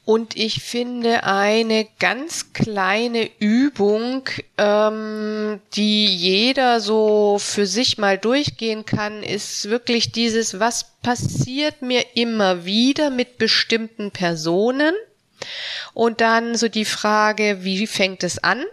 Und 0.04 0.36
ich 0.36 0.64
finde 0.64 1.24
eine 1.24 1.88
ganz 2.00 2.54
kleine 2.54 3.30
Übung, 3.40 4.24
ähm, 4.58 5.62
die 5.74 6.06
jeder 6.08 6.82
so 6.82 7.38
für 7.40 7.68
sich 7.68 8.00
mal 8.00 8.18
durchgehen 8.18 8.86
kann, 8.86 9.22
ist 9.22 9.70
wirklich 9.70 10.12
dieses, 10.12 10.60
was 10.60 10.98
passiert 11.04 11.84
mir 11.84 12.04
immer 12.16 12.66
wieder 12.66 13.12
mit 13.12 13.38
bestimmten 13.38 14.10
Personen? 14.10 14.96
Und 15.94 16.20
dann 16.20 16.56
so 16.56 16.68
die 16.68 16.86
Frage, 16.86 17.60
wie 17.62 17.86
fängt 17.86 18.24
es 18.24 18.44
an? 18.44 18.64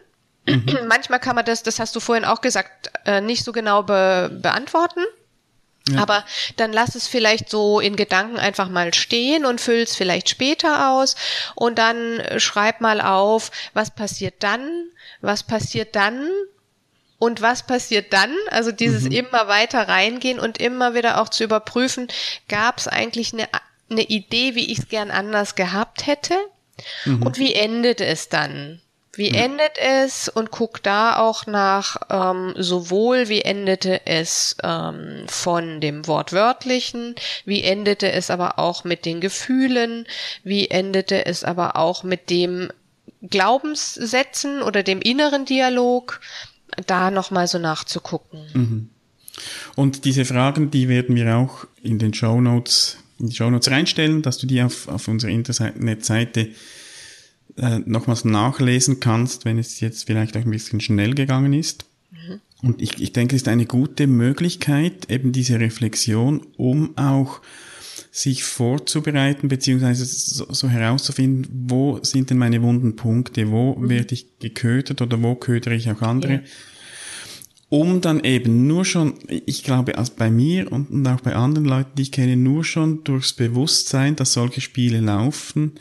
Mhm. 0.46 0.86
Manchmal 0.88 1.20
kann 1.20 1.36
man 1.36 1.44
das, 1.44 1.62
das 1.62 1.78
hast 1.78 1.94
du 1.94 2.00
vorhin 2.00 2.24
auch 2.24 2.40
gesagt, 2.40 2.90
äh, 3.04 3.20
nicht 3.20 3.44
so 3.44 3.52
genau 3.52 3.82
be 3.82 4.30
beantworten. 4.42 5.00
Ja. 5.90 6.02
Aber 6.02 6.24
dann 6.56 6.72
lass 6.72 6.94
es 6.94 7.06
vielleicht 7.06 7.48
so 7.50 7.80
in 7.80 7.96
Gedanken 7.96 8.38
einfach 8.38 8.68
mal 8.68 8.94
stehen 8.94 9.44
und 9.44 9.60
füll 9.60 9.82
es 9.82 9.96
vielleicht 9.96 10.28
später 10.28 10.90
aus 10.90 11.16
und 11.54 11.78
dann 11.78 12.22
schreib 12.38 12.80
mal 12.80 13.00
auf, 13.00 13.50
was 13.74 13.90
passiert 13.90 14.42
dann, 14.42 14.68
was 15.20 15.42
passiert 15.42 15.96
dann 15.96 16.28
und 17.18 17.42
was 17.42 17.66
passiert 17.66 18.12
dann? 18.12 18.34
Also 18.50 18.72
dieses 18.72 19.04
mhm. 19.04 19.12
immer 19.12 19.48
weiter 19.48 19.88
reingehen 19.88 20.38
und 20.38 20.58
immer 20.58 20.94
wieder 20.94 21.20
auch 21.20 21.28
zu 21.28 21.44
überprüfen, 21.44 22.08
gab 22.48 22.78
es 22.78 22.88
eigentlich 22.88 23.32
eine, 23.32 23.48
eine 23.90 24.02
Idee, 24.02 24.54
wie 24.54 24.70
ich 24.72 24.78
es 24.78 24.88
gern 24.88 25.10
anders 25.10 25.54
gehabt 25.54 26.06
hätte? 26.06 26.34
Mhm. 27.04 27.22
Und 27.22 27.38
wie 27.38 27.54
endet 27.54 28.00
es 28.00 28.28
dann? 28.28 28.80
Wie 29.18 29.34
ja. 29.34 29.42
endet 29.42 29.78
es? 29.78 30.28
Und 30.28 30.52
guck 30.52 30.80
da 30.80 31.16
auch 31.16 31.46
nach 31.48 31.96
ähm, 32.08 32.54
sowohl 32.56 33.28
wie 33.28 33.42
endete 33.42 34.06
es 34.06 34.56
ähm, 34.62 35.24
von 35.26 35.80
dem 35.80 36.06
Wortwörtlichen, 36.06 37.16
wie 37.44 37.64
endete 37.64 38.12
es 38.12 38.30
aber 38.30 38.60
auch 38.60 38.84
mit 38.84 39.04
den 39.04 39.20
Gefühlen, 39.20 40.06
wie 40.44 40.68
endete 40.68 41.26
es 41.26 41.42
aber 41.42 41.74
auch 41.74 42.04
mit 42.04 42.30
dem 42.30 42.70
Glaubenssätzen 43.28 44.62
oder 44.62 44.84
dem 44.84 45.00
inneren 45.00 45.44
Dialog, 45.44 46.20
da 46.86 47.10
nochmal 47.10 47.48
so 47.48 47.58
nachzugucken. 47.58 48.46
Mhm. 48.54 48.90
Und 49.74 50.04
diese 50.04 50.24
Fragen, 50.24 50.70
die 50.70 50.88
werden 50.88 51.16
wir 51.16 51.36
auch 51.36 51.66
in 51.82 51.98
den 51.98 52.14
Show 52.14 52.40
Notes, 52.40 52.98
in 53.18 53.30
die 53.30 53.34
Show 53.34 53.50
Notes 53.50 53.68
reinstellen, 53.68 54.22
dass 54.22 54.38
du 54.38 54.46
die 54.46 54.62
auf, 54.62 54.86
auf 54.86 55.08
unserer 55.08 55.32
Internetseite 55.32 56.50
äh, 57.56 57.80
nochmals 57.80 58.24
nachlesen 58.24 59.00
kannst, 59.00 59.44
wenn 59.44 59.58
es 59.58 59.80
jetzt 59.80 60.06
vielleicht 60.06 60.36
auch 60.36 60.42
ein 60.42 60.50
bisschen 60.50 60.80
schnell 60.80 61.14
gegangen 61.14 61.52
ist. 61.52 61.84
Mhm. 62.10 62.40
Und 62.62 62.82
ich, 62.82 63.00
ich 63.00 63.12
denke, 63.12 63.36
es 63.36 63.42
ist 63.42 63.48
eine 63.48 63.66
gute 63.66 64.06
Möglichkeit, 64.06 65.10
eben 65.10 65.32
diese 65.32 65.60
Reflexion, 65.60 66.46
um 66.56 66.96
auch 66.96 67.40
sich 68.10 68.44
vorzubereiten, 68.44 69.48
beziehungsweise 69.48 70.04
so, 70.04 70.46
so 70.50 70.68
herauszufinden, 70.68 71.46
wo 71.68 72.00
sind 72.02 72.30
denn 72.30 72.38
meine 72.38 72.62
wunden 72.62 72.96
Punkte, 72.96 73.50
wo 73.50 73.74
mhm. 73.74 73.88
werde 73.88 74.14
ich 74.14 74.38
geködert 74.38 75.00
oder 75.02 75.22
wo 75.22 75.34
ködere 75.34 75.74
ich 75.74 75.90
auch 75.90 76.02
andere. 76.02 76.32
Ja. 76.34 76.40
Um 77.70 78.00
dann 78.00 78.24
eben 78.24 78.66
nur 78.66 78.86
schon, 78.86 79.14
ich 79.28 79.62
glaube, 79.62 79.98
als 79.98 80.10
bei 80.10 80.30
mir 80.30 80.72
und 80.72 81.06
auch 81.06 81.20
bei 81.20 81.34
anderen 81.34 81.66
Leuten, 81.66 81.90
die 81.96 82.02
ich 82.02 82.12
kenne, 82.12 82.36
nur 82.36 82.64
schon 82.64 83.04
durchs 83.04 83.34
Bewusstsein, 83.34 84.16
dass 84.16 84.32
solche 84.32 84.62
Spiele 84.62 85.00
laufen, 85.00 85.72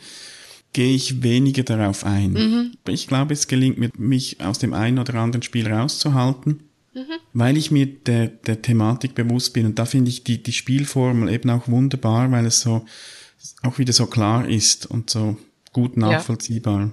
gehe 0.72 0.94
ich 0.94 1.22
weniger 1.22 1.62
darauf 1.62 2.04
ein. 2.04 2.32
Mhm. 2.32 2.72
Ich 2.88 3.06
glaube, 3.06 3.32
es 3.32 3.48
gelingt 3.48 3.78
mir, 3.78 3.90
mich 3.96 4.40
aus 4.40 4.58
dem 4.58 4.74
einen 4.74 4.98
oder 4.98 5.14
anderen 5.14 5.42
Spiel 5.42 5.66
rauszuhalten, 5.72 6.60
mhm. 6.94 7.14
weil 7.32 7.56
ich 7.56 7.70
mir 7.70 7.86
der, 7.86 8.28
der 8.28 8.62
Thematik 8.62 9.14
bewusst 9.14 9.54
bin. 9.54 9.66
Und 9.66 9.78
da 9.78 9.86
finde 9.86 10.10
ich 10.10 10.24
die, 10.24 10.42
die 10.42 10.52
Spielformel 10.52 11.32
eben 11.32 11.50
auch 11.50 11.68
wunderbar, 11.68 12.30
weil 12.30 12.46
es 12.46 12.60
so 12.60 12.84
auch 13.62 13.78
wieder 13.78 13.92
so 13.92 14.06
klar 14.06 14.48
ist 14.48 14.86
und 14.86 15.10
so 15.10 15.36
gut 15.72 15.96
nachvollziehbar. 15.96 16.80
Ja. 16.80 16.92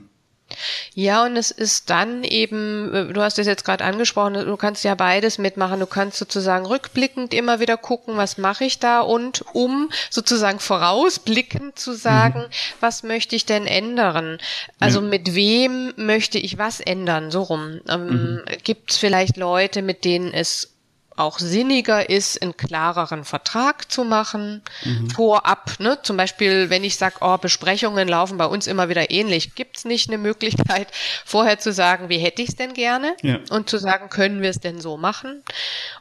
Ja, 0.94 1.26
und 1.26 1.36
es 1.36 1.52
ist 1.52 1.90
dann 1.90 2.24
eben, 2.24 2.94
äh, 2.94 3.14
du 3.14 3.22
hast 3.22 3.40
es 3.40 3.48
jetzt 3.48 3.66
gerade 3.66 3.84
angesprochen, 3.84 4.34
du 4.34 4.58
kannst 4.58 4.84
ja 4.84 4.96
beides 4.96 5.38
mitmachen. 5.38 5.80
Du 5.80 5.86
kannst 5.86 6.18
sozusagen 6.18 6.66
rückblickend 6.66 7.34
immer 7.34 7.60
wieder 7.60 7.78
gucken, 7.78 8.18
was 8.18 8.38
mache 8.38 8.66
ich 8.66 8.80
da 8.80 9.02
und 9.02 9.44
um 9.54 9.90
sozusagen 10.10 10.60
vorausblickend 10.60 11.78
zu 11.78 11.94
sagen, 11.94 12.42
mhm. 12.42 12.80
was 12.80 13.04
möchte 13.04 13.36
ich 13.36 13.46
denn 13.46 13.68
ändern? 13.68 14.38
Also 14.80 15.02
ja. 15.02 15.08
mit 15.08 15.36
wem 15.36 15.94
möchte 15.98 16.38
ich 16.38 16.58
was 16.58 16.80
ändern? 16.80 17.32
So 17.32 17.44
rum. 17.44 17.82
Ähm, 17.90 18.08
mhm. 18.08 18.42
Gibt 18.64 18.92
es 18.92 18.98
vielleicht 18.98 19.38
Leute, 19.38 19.82
mit 19.82 20.06
denen 20.06 20.34
es 20.34 20.75
auch 21.18 21.40
sinniger 21.40 22.10
ist, 22.10 22.42
einen 22.42 22.58
klareren 22.58 23.24
Vertrag 23.24 23.92
zu 23.92 24.04
machen, 24.04 24.62
mhm. 24.84 25.10
vorab. 25.10 25.80
Ne? 25.80 26.00
Zum 26.04 26.18
Beispiel, 26.18 26.70
wenn 26.70 26.84
ich 26.84 26.98
sage, 26.98 27.16
oh, 27.22 27.38
Besprechungen 27.38 28.08
laufen 28.08 28.38
bei 28.38 28.46
uns 28.46 28.68
immer 28.68 28.90
wieder 28.90 29.12
ähnlich, 29.12 29.56
gibt's 29.56 29.86
nicht 29.86 30.10
eine 30.10 30.18
Möglichkeit, 30.18 30.88
vorher 31.26 31.60
zu 31.60 31.72
sagen, 31.72 32.10
wie 32.10 32.18
hätte 32.18 32.42
ich 32.42 32.50
es 32.50 32.56
denn 32.56 32.74
gerne? 32.74 33.16
Ja. 33.22 33.40
Und 33.50 33.70
zu 33.70 33.78
sagen, 33.78 34.10
können 34.10 34.42
wir 34.42 34.50
es 34.50 34.60
denn 34.60 34.82
so 34.82 34.98
machen? 34.98 35.44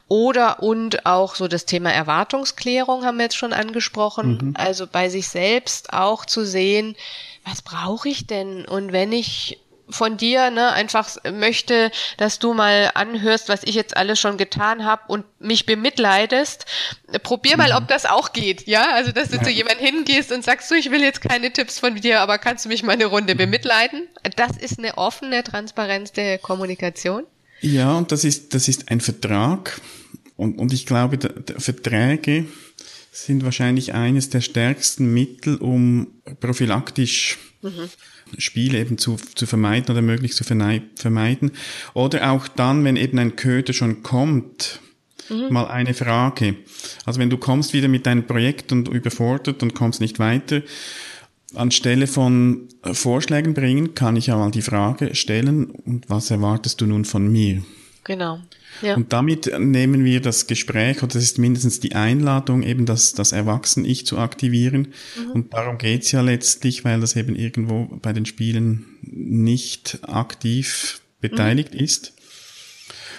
Oder 0.07 0.61
und 0.61 1.05
auch 1.05 1.35
so 1.35 1.47
das 1.47 1.65
Thema 1.65 1.91
Erwartungsklärung 1.91 3.05
haben 3.05 3.17
wir 3.17 3.23
jetzt 3.23 3.37
schon 3.37 3.53
angesprochen. 3.53 4.37
Mhm. 4.41 4.53
Also 4.55 4.85
bei 4.85 5.09
sich 5.09 5.27
selbst 5.27 5.93
auch 5.93 6.25
zu 6.25 6.45
sehen, 6.45 6.95
was 7.45 7.61
brauche 7.61 8.09
ich 8.09 8.27
denn? 8.27 8.65
Und 8.65 8.91
wenn 8.91 9.11
ich 9.11 9.59
von 9.89 10.17
dir 10.17 10.49
ne, 10.49 10.71
einfach 10.71 11.09
möchte, 11.31 11.91
dass 12.17 12.39
du 12.39 12.53
mal 12.53 12.91
anhörst, 12.93 13.49
was 13.49 13.61
ich 13.63 13.75
jetzt 13.75 13.95
alles 13.95 14.19
schon 14.19 14.37
getan 14.37 14.85
habe 14.85 15.03
und 15.07 15.25
mich 15.39 15.65
bemitleidest. 15.65 16.65
Probier 17.23 17.57
mal, 17.57 17.71
mhm. 17.71 17.77
ob 17.77 17.87
das 17.87 18.05
auch 18.05 18.33
geht, 18.33 18.67
ja? 18.67 18.93
Also, 18.93 19.11
dass 19.11 19.29
du 19.29 19.37
ja. 19.37 19.43
zu 19.43 19.49
jemandem 19.49 19.85
hingehst 19.85 20.31
und 20.31 20.43
sagst, 20.43 20.69
du, 20.71 20.75
ich 20.75 20.91
will 20.91 21.01
jetzt 21.01 21.21
keine 21.21 21.51
Tipps 21.51 21.79
von 21.79 21.95
dir, 21.95 22.21
aber 22.21 22.37
kannst 22.37 22.65
du 22.65 22.69
mich 22.69 22.83
mal 22.83 22.93
eine 22.93 23.05
Runde 23.05 23.35
mhm. 23.35 23.39
bemitleiden? 23.39 24.07
Das 24.35 24.57
ist 24.57 24.79
eine 24.79 24.97
offene, 24.97 25.43
Transparenz 25.43 26.11
der 26.11 26.37
Kommunikation. 26.39 27.23
Ja, 27.61 27.93
und 27.93 28.11
das 28.11 28.23
ist, 28.23 28.53
das 28.53 28.67
ist 28.67 28.89
ein 28.89 29.01
Vertrag. 29.01 29.79
Und, 30.35 30.59
und 30.59 30.73
ich 30.73 30.85
glaube, 30.85 31.17
der, 31.17 31.31
der 31.31 31.59
Verträge 31.59 32.45
sind 33.11 33.45
wahrscheinlich 33.45 33.93
eines 33.93 34.29
der 34.29 34.41
stärksten 34.41 35.13
Mittel, 35.13 35.55
um 35.55 36.07
prophylaktisch 36.41 37.37
mhm. 37.61 37.89
Spiele 38.37 38.79
eben 38.79 38.97
zu, 38.97 39.17
zu 39.35 39.45
vermeiden 39.45 39.91
oder 39.91 40.01
möglichst 40.01 40.37
zu 40.37 40.43
vermeiden. 40.43 41.51
Oder 41.93 42.31
auch 42.31 42.47
dann, 42.47 42.83
wenn 42.83 42.95
eben 42.95 43.19
ein 43.19 43.35
Köder 43.35 43.73
schon 43.73 44.03
kommt, 44.03 44.79
mhm. 45.29 45.51
mal 45.51 45.67
eine 45.67 45.93
Frage. 45.93 46.55
Also 47.05 47.19
wenn 47.19 47.29
du 47.29 47.37
kommst 47.37 47.73
wieder 47.73 47.87
mit 47.87 48.05
deinem 48.05 48.25
Projekt 48.25 48.71
und 48.71 48.87
überfordert 48.87 49.63
und 49.63 49.75
kommst 49.75 50.01
nicht 50.01 50.19
weiter, 50.19 50.61
anstelle 51.53 52.07
von 52.07 52.67
äh, 52.83 52.93
Vorschlägen 52.93 53.53
bringen, 53.53 53.95
kann 53.95 54.15
ich 54.15 54.27
ja 54.27 54.37
mal 54.37 54.51
die 54.51 54.61
Frage 54.61 55.15
stellen, 55.15 55.65
und 55.65 56.09
was 56.09 56.31
erwartest 56.31 56.81
du 56.81 56.85
nun 56.85 57.05
von 57.05 57.31
mir? 57.31 57.63
Genau. 58.05 58.39
Ja. 58.81 58.95
Und 58.95 59.11
damit 59.13 59.51
nehmen 59.59 60.05
wir 60.05 60.21
das 60.21 60.47
Gespräch, 60.47 60.97
oder 60.97 61.13
das 61.13 61.23
ist 61.23 61.39
mindestens 61.39 61.79
die 61.79 61.95
Einladung, 61.95 62.61
eben 62.61 62.85
das, 62.85 63.13
das 63.13 63.31
Erwachsen-Ich 63.31 64.05
zu 64.05 64.17
aktivieren. 64.17 64.93
Mhm. 65.17 65.31
Und 65.31 65.53
darum 65.53 65.77
geht's 65.77 66.11
ja 66.11 66.21
letztlich, 66.21 66.85
weil 66.85 67.01
das 67.01 67.15
eben 67.15 67.35
irgendwo 67.35 67.85
bei 68.01 68.13
den 68.13 68.25
Spielen 68.25 68.85
nicht 69.01 69.99
aktiv 70.03 71.01
beteiligt 71.19 71.73
mhm. 71.73 71.79
ist. 71.79 72.13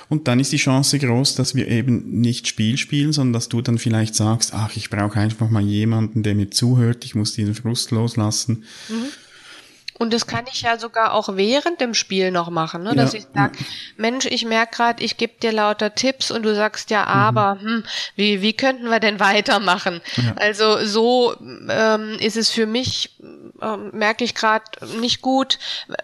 Und 0.09 0.29
dann 0.29 0.38
ist 0.38 0.53
die 0.53 0.57
Chance 0.57 1.01
groß, 1.01 1.35
dass 1.35 1.57
wir 1.57 1.66
eben 1.66 2.20
nicht 2.20 2.46
Spiel 2.46 2.77
spielen, 2.77 3.12
sondern 3.12 3.33
dass 3.33 3.49
du 3.49 3.61
dann 3.61 3.79
vielleicht 3.79 4.14
sagst, 4.14 4.55
ach, 4.55 4.77
ich 4.77 4.88
brauche 4.88 5.18
einfach 5.18 5.51
mal 5.51 5.64
jemanden, 5.64 6.22
der 6.22 6.37
mir 6.37 6.51
zuhört, 6.51 7.05
ich 7.05 7.16
muss 7.16 7.35
diesen 7.35 7.57
Frust 7.57 7.90
loslassen. 7.90 8.64
Mhm. 8.88 9.07
Und 9.99 10.13
das 10.13 10.27
kann 10.27 10.45
ich 10.53 10.63
ja 10.63 10.79
sogar 10.79 11.15
auch 11.15 11.31
während 11.33 11.81
dem 11.81 11.95
Spiel 11.95 12.31
noch 12.31 12.51
machen, 12.51 12.83
ne? 12.83 12.95
dass 12.95 13.13
ja. 13.13 13.21
ich 13.21 13.27
sage, 13.35 13.59
Mensch, 13.97 14.27
ich 14.27 14.45
merke 14.45 14.77
gerade, 14.77 15.03
ich 15.03 15.17
gebe 15.17 15.35
dir 15.41 15.53
lauter 15.53 15.95
Tipps 15.95 16.31
und 16.31 16.43
du 16.43 16.55
sagst 16.55 16.91
ja, 16.91 17.05
aber, 17.05 17.55
mhm. 17.57 17.67
hm, 17.67 17.85
wie, 18.15 18.43
wie 18.43 18.53
könnten 18.53 18.91
wir 18.91 19.01
denn 19.01 19.21
weitermachen? 19.21 20.01
Ja. 20.17 20.35
Also 20.37 20.85
so 20.85 21.35
ähm, 21.69 22.17
ist 22.21 22.37
es 22.37 22.51
für 22.51 22.67
mich, 22.67 23.17
ähm, 23.63 23.91
merke 23.93 24.25
ich 24.25 24.35
gerade 24.35 24.65
nicht 25.01 25.23
gut, 25.23 25.59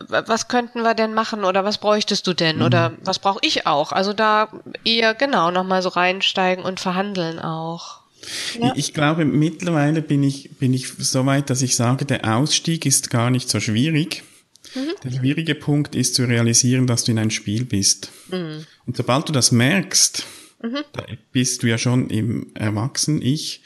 was 0.09 0.49
könnten 0.49 0.83
wir 0.83 0.95
denn 0.95 1.13
machen 1.13 1.45
oder 1.45 1.65
was 1.65 1.79
bräuchtest 1.79 2.27
du 2.27 2.33
denn 2.33 2.57
mhm. 2.57 2.63
oder 2.63 2.93
was 3.03 3.19
brauche 3.19 3.41
ich 3.43 3.67
auch? 3.67 3.93
Also 3.93 4.13
da 4.13 4.49
eher 4.85 5.15
genau 5.15 5.51
nochmal 5.51 5.83
so 5.83 5.91
reinsteigen 5.91 6.65
und 6.65 6.81
verhandeln 6.81 7.39
auch. 7.39 8.02
Ja. 8.61 8.73
Ich 8.77 8.95
glaube, 8.95 9.25
mittlerweile 9.25 10.03
bin 10.03 10.23
ich, 10.23 10.51
bin 10.59 10.75
ich 10.75 10.89
so 10.89 11.27
weit, 11.27 11.51
dass 11.51 11.63
ich 11.63 11.77
sage, 11.77 12.05
der 12.05 12.37
Ausstieg 12.37 12.87
ist 12.87 13.11
gar 13.11 13.31
nicht 13.31 13.49
so 13.49 13.61
schwierig. 13.61 14.23
Mhm. 14.75 14.93
Der 15.05 15.11
schwierige 15.11 15.55
Punkt 15.55 15.95
ist 15.95 16.15
zu 16.15 16.25
realisieren, 16.25 16.87
dass 16.87 17.05
du 17.05 17.13
in 17.13 17.19
ein 17.19 17.31
Spiel 17.31 17.65
bist. 17.65 18.11
Mhm. 18.31 18.65
Und 18.87 18.97
sobald 18.97 19.29
du 19.29 19.33
das 19.33 19.53
merkst, 19.53 20.25
mhm. 20.63 20.79
da 20.93 21.05
bist 21.33 21.63
du 21.63 21.67
ja 21.67 21.79
schon 21.79 22.09
im 22.11 22.53
Erwachsen-Ich. 22.55 23.63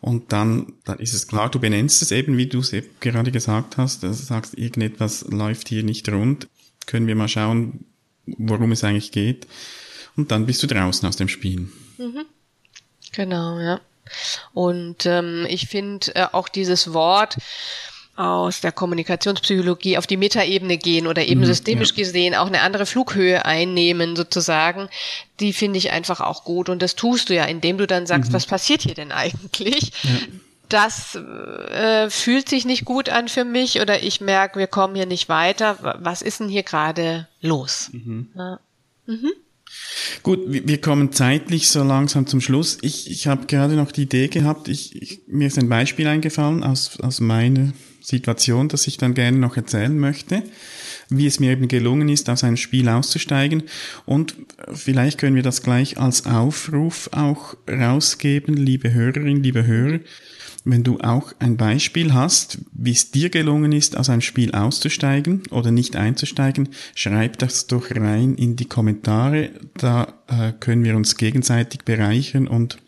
Und 0.00 0.32
dann, 0.32 0.74
dann 0.84 0.98
ist 0.98 1.14
es 1.14 1.28
klar, 1.28 1.50
du 1.50 1.58
benennst 1.58 2.02
es 2.02 2.10
eben, 2.10 2.36
wie 2.36 2.46
du 2.46 2.58
es 2.58 2.74
eben 2.74 2.88
gerade 3.00 3.30
gesagt 3.30 3.78
hast. 3.78 4.02
Du 4.02 4.12
sagst, 4.12 4.52
irgendetwas 4.58 5.24
läuft 5.30 5.68
hier 5.68 5.82
nicht 5.82 6.06
rund. 6.10 6.46
Können 6.84 7.06
wir 7.06 7.14
mal 7.14 7.28
schauen, 7.28 7.86
worum 8.26 8.72
es 8.72 8.84
eigentlich 8.84 9.12
geht. 9.12 9.46
Und 10.14 10.30
dann 10.30 10.44
bist 10.44 10.62
du 10.62 10.66
draußen 10.66 11.08
aus 11.08 11.16
dem 11.16 11.28
Spiel. 11.28 11.68
Mhm. 11.96 12.26
Genau, 13.14 13.58
ja. 13.58 13.80
Und 14.52 15.06
ähm, 15.06 15.46
ich 15.48 15.68
finde 15.68 16.14
äh, 16.14 16.26
auch 16.32 16.48
dieses 16.48 16.92
Wort 16.92 17.36
aus 18.16 18.60
der 18.60 18.70
Kommunikationspsychologie 18.70 19.98
auf 19.98 20.06
die 20.06 20.16
Metaebene 20.16 20.78
gehen 20.78 21.06
oder 21.06 21.24
eben 21.24 21.40
mhm, 21.40 21.46
systemisch 21.46 21.90
ja. 21.90 21.96
gesehen 21.96 22.34
auch 22.34 22.46
eine 22.46 22.60
andere 22.60 22.86
Flughöhe 22.86 23.44
einnehmen 23.44 24.14
sozusagen, 24.14 24.88
die 25.40 25.52
finde 25.52 25.78
ich 25.78 25.90
einfach 25.90 26.20
auch 26.20 26.44
gut 26.44 26.68
und 26.68 26.80
das 26.80 26.94
tust 26.94 27.28
du 27.28 27.34
ja, 27.34 27.44
indem 27.44 27.76
du 27.76 27.86
dann 27.86 28.06
sagst, 28.06 28.30
mhm. 28.30 28.34
was 28.34 28.46
passiert 28.46 28.82
hier 28.82 28.94
denn 28.94 29.10
eigentlich? 29.10 29.92
Ja. 30.02 30.10
Das 30.68 31.14
äh, 31.14 32.08
fühlt 32.08 32.48
sich 32.48 32.64
nicht 32.64 32.84
gut 32.84 33.08
an 33.08 33.28
für 33.28 33.44
mich 33.44 33.80
oder 33.80 34.02
ich 34.02 34.20
merke, 34.20 34.58
wir 34.58 34.66
kommen 34.66 34.94
hier 34.94 35.06
nicht 35.06 35.28
weiter. 35.28 35.96
Was 36.00 36.22
ist 36.22 36.40
denn 36.40 36.48
hier 36.48 36.62
gerade 36.62 37.28
los? 37.40 37.90
Mhm. 37.92 38.30
Ja. 38.34 38.60
Mhm. 39.06 39.32
Gut, 40.22 40.40
wir 40.46 40.80
kommen 40.80 41.12
zeitlich 41.12 41.68
so 41.68 41.82
langsam 41.82 42.26
zum 42.26 42.40
Schluss. 42.40 42.78
Ich, 42.82 43.10
ich 43.10 43.26
habe 43.26 43.46
gerade 43.46 43.74
noch 43.74 43.92
die 43.92 44.02
Idee 44.02 44.28
gehabt, 44.28 44.68
ich, 44.68 45.00
ich, 45.00 45.22
mir 45.26 45.46
ist 45.46 45.58
ein 45.58 45.68
Beispiel 45.68 46.06
eingefallen 46.06 46.62
aus, 46.62 46.98
aus 47.00 47.20
meiner 47.20 47.72
Situation, 48.04 48.68
das 48.68 48.86
ich 48.86 48.98
dann 48.98 49.14
gerne 49.14 49.38
noch 49.38 49.56
erzählen 49.56 49.98
möchte, 49.98 50.42
wie 51.08 51.26
es 51.26 51.40
mir 51.40 51.52
eben 51.52 51.68
gelungen 51.68 52.10
ist, 52.10 52.28
aus 52.28 52.44
einem 52.44 52.58
Spiel 52.58 52.88
auszusteigen. 52.88 53.62
Und 54.04 54.36
vielleicht 54.72 55.18
können 55.18 55.36
wir 55.36 55.42
das 55.42 55.62
gleich 55.62 55.98
als 55.98 56.26
Aufruf 56.26 57.08
auch 57.12 57.56
rausgeben, 57.68 58.56
liebe 58.56 58.92
Hörerinnen, 58.92 59.42
liebe 59.42 59.66
Hörer. 59.66 60.00
Wenn 60.66 60.82
du 60.82 60.98
auch 61.00 61.32
ein 61.40 61.58
Beispiel 61.58 62.14
hast, 62.14 62.58
wie 62.72 62.92
es 62.92 63.10
dir 63.10 63.28
gelungen 63.28 63.72
ist, 63.72 63.98
aus 63.98 64.08
einem 64.08 64.22
Spiel 64.22 64.52
auszusteigen 64.52 65.42
oder 65.50 65.70
nicht 65.70 65.94
einzusteigen, 65.94 66.70
schreib 66.94 67.38
das 67.38 67.66
doch 67.66 67.90
rein 67.90 68.34
in 68.34 68.56
die 68.56 68.64
Kommentare. 68.64 69.50
Da 69.76 70.14
äh, 70.26 70.52
können 70.60 70.84
wir 70.84 70.96
uns 70.96 71.16
gegenseitig 71.16 71.82
bereichern 71.84 72.48
und 72.48 72.78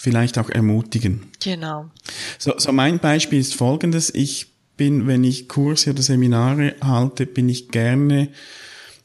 vielleicht 0.00 0.38
auch 0.38 0.48
ermutigen. 0.48 1.26
Genau. 1.40 1.90
So, 2.38 2.58
so 2.58 2.72
mein 2.72 3.00
Beispiel 3.00 3.38
ist 3.38 3.54
folgendes. 3.54 4.08
Ich 4.14 4.46
bin, 4.78 5.06
wenn 5.06 5.24
ich 5.24 5.46
Kurse 5.46 5.90
oder 5.90 6.00
Seminare 6.00 6.74
halte, 6.80 7.26
bin 7.26 7.50
ich 7.50 7.68
gerne 7.68 8.30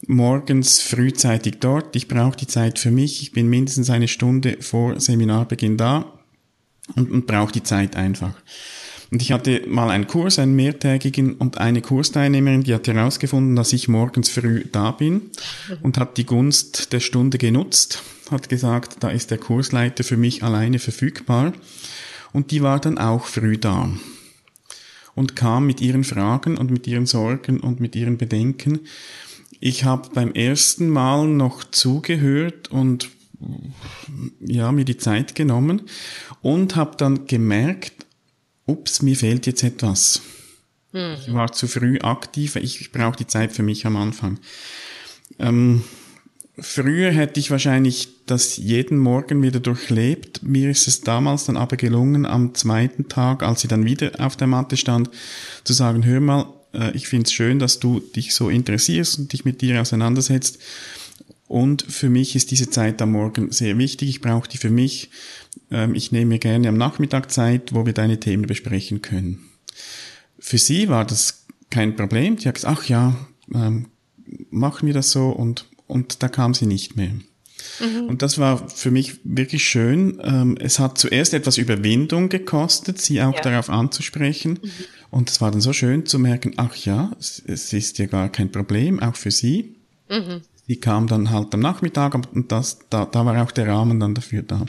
morgens 0.08 0.80
frühzeitig 0.80 1.56
dort. 1.60 1.98
Ich 1.98 2.08
brauche 2.08 2.38
die 2.38 2.48
Zeit 2.48 2.80
für 2.80 2.92
mich. 2.92 3.22
Ich 3.22 3.34
bin 3.34 3.50
mindestens 3.50 3.90
eine 3.90 4.08
Stunde 4.08 4.56
vor 4.62 4.98
Seminarbeginn 4.98 5.76
da 5.76 6.14
und, 6.96 7.12
und 7.12 7.28
braucht 7.28 7.56
die 7.56 7.64
Zeit 7.64 7.98
einfach. 7.98 8.34
Und 9.12 9.22
ich 9.22 9.32
hatte 9.32 9.64
mal 9.68 9.90
einen 9.90 10.08
Kurs, 10.08 10.40
einen 10.40 10.56
mehrtägigen, 10.56 11.34
und 11.34 11.58
eine 11.58 11.82
Kursteilnehmerin, 11.82 12.64
die 12.64 12.74
hat 12.74 12.88
herausgefunden, 12.88 13.56
dass 13.56 13.74
ich 13.74 13.88
morgens 13.88 14.30
früh 14.30 14.66
da 14.72 14.92
bin 14.92 15.30
und 15.82 15.98
hat 15.98 16.18
die 16.18 16.26
Gunst 16.26 16.92
der 16.94 17.00
Stunde 17.00 17.38
genutzt, 17.38 18.04
hat 18.32 18.50
gesagt, 18.50 18.98
da 19.02 19.10
ist 19.10 19.32
der 19.32 19.38
Kursleiter 19.38 20.04
für 20.04 20.18
mich 20.18 20.44
alleine 20.44 20.80
verfügbar. 20.80 21.54
Und 22.34 22.52
die 22.52 22.62
war 22.62 22.80
dann 22.80 22.98
auch 22.98 23.26
früh 23.26 23.58
da 23.58 23.90
und 25.16 25.36
kam 25.36 25.66
mit 25.66 25.82
ihren 25.82 26.04
Fragen 26.04 26.58
und 26.58 26.70
mit 26.70 26.86
ihren 26.88 27.06
Sorgen 27.06 27.60
und 27.62 27.80
mit 27.80 27.96
ihren 27.96 28.18
Bedenken. 28.18 28.82
Ich 29.60 29.86
habe 29.86 30.10
beim 30.14 30.34
ersten 30.34 30.90
Mal 30.90 31.28
noch 31.28 31.64
zugehört 31.64 32.70
und 32.70 33.10
ja, 34.40 34.72
mir 34.72 34.86
die 34.86 34.98
Zeit 34.98 35.36
genommen 35.36 35.84
und 36.42 36.76
habe 36.76 36.98
dann 36.98 37.26
gemerkt, 37.28 38.05
ups, 38.66 39.02
mir 39.02 39.16
fehlt 39.16 39.46
jetzt 39.46 39.64
etwas. 39.64 40.22
Mhm. 40.92 41.18
Ich 41.20 41.34
war 41.34 41.52
zu 41.52 41.68
früh 41.68 42.00
aktiv, 42.00 42.56
ich, 42.56 42.82
ich 42.82 42.92
brauche 42.92 43.18
die 43.18 43.28
Zeit 43.28 43.52
für 43.52 43.64
mich 43.64 43.86
am 43.86 43.98
Anfang. 43.98 44.40
Ähm, 45.40 45.84
früher 46.58 47.12
hätte 47.12 47.40
ich 47.40 47.52
wahrscheinlich 47.52 48.10
das 48.26 48.58
jeden 48.58 48.98
Morgen 48.98 49.44
wieder 49.44 49.60
durchlebt. 49.60 50.42
Mir 50.44 50.72
ist 50.72 50.88
es 50.88 51.02
damals 51.02 51.46
dann 51.46 51.58
aber 51.58 51.78
gelungen, 51.78 52.26
am 52.26 52.56
zweiten 52.56 53.08
Tag, 53.08 53.44
als 53.44 53.62
sie 53.62 53.68
dann 53.68 53.86
wieder 53.86 54.12
auf 54.20 54.36
der 54.36 54.48
Matte 54.48 54.78
stand, 54.78 55.10
zu 55.64 55.74
sagen, 55.74 56.06
hör 56.06 56.22
mal, 56.22 56.54
äh, 56.74 56.96
ich 56.96 57.08
finde 57.08 57.26
es 57.26 57.34
schön, 57.34 57.60
dass 57.60 57.80
du 57.80 58.00
dich 58.00 58.34
so 58.34 58.50
interessierst 58.50 59.20
und 59.20 59.34
dich 59.34 59.46
mit 59.46 59.62
dir 59.62 59.82
auseinandersetzt. 59.82 60.60
Und 61.48 61.84
für 61.84 62.10
mich 62.10 62.36
ist 62.36 62.52
diese 62.52 62.70
Zeit 62.70 63.02
am 63.02 63.12
Morgen 63.12 63.52
sehr 63.52 63.78
wichtig. 63.78 64.10
Ich 64.10 64.22
brauche 64.22 64.50
die 64.50 64.58
für 64.58 64.70
mich. 64.70 65.12
Ähm, 65.70 65.94
ich 65.94 66.12
nehme 66.12 66.26
mir 66.26 66.40
gerne 66.40 66.68
am 66.70 66.78
Nachmittag 66.78 67.32
Zeit, 67.32 67.74
wo 67.74 67.86
wir 67.86 67.94
deine 67.94 68.20
Themen 68.20 68.48
besprechen 68.48 69.02
können. 69.02 69.46
Für 70.40 70.58
sie 70.58 70.90
war 70.90 71.06
das 71.06 71.46
kein 71.70 71.96
Problem. 71.96 72.38
Die 72.38 72.48
hat 72.48 72.56
gesagt, 72.56 72.80
ach 72.80 72.86
ja, 72.90 73.16
ähm, 73.54 73.88
machen 74.50 74.88
wir 74.88 74.94
das 74.94 75.12
so 75.12 75.30
und, 75.30 75.68
und 75.88 76.24
da 76.24 76.30
kam 76.30 76.54
sie 76.54 76.66
nicht 76.66 76.96
mehr. 76.96 77.12
Mhm. 77.80 78.08
Und 78.08 78.22
das 78.22 78.38
war 78.38 78.68
für 78.70 78.92
mich 78.92 79.20
wirklich 79.24 79.68
schön. 79.68 80.20
Ähm, 80.24 80.58
es 80.60 80.80
hat 80.80 80.98
zuerst 80.98 81.34
etwas 81.34 81.58
Überwindung 81.58 82.30
gekostet, 82.30 83.00
sie 83.00 83.22
auch 83.22 83.36
ja. 83.36 83.42
darauf 83.42 83.70
anzusprechen. 83.70 84.60
Mhm. 84.62 84.70
Und 85.12 85.30
es 85.30 85.42
war 85.42 85.52
dann 85.52 85.62
so 85.62 85.74
schön 85.74 86.08
zu 86.08 86.18
merken, 86.18 86.54
ach 86.58 86.76
ja, 86.76 87.12
es, 87.20 87.42
es 87.46 87.72
ist 87.72 88.00
ja 88.00 88.08
gar 88.08 88.30
kein 88.30 88.52
Problem, 88.52 89.00
auch 89.00 89.16
für 89.16 89.32
sie. 89.32 89.76
Mhm 90.10 90.42
die 90.68 90.80
kam 90.80 91.08
dann 91.08 91.32
halt 91.32 91.54
am 91.54 91.60
Nachmittag 91.60 92.16
und 92.16 92.52
das, 92.52 92.80
da, 92.90 93.06
da 93.06 93.26
war 93.26 93.42
auch 93.44 93.52
der 93.52 93.68
Rahmen 93.68 94.00
dann 94.00 94.16
dafür 94.16 94.42
da. 94.42 94.66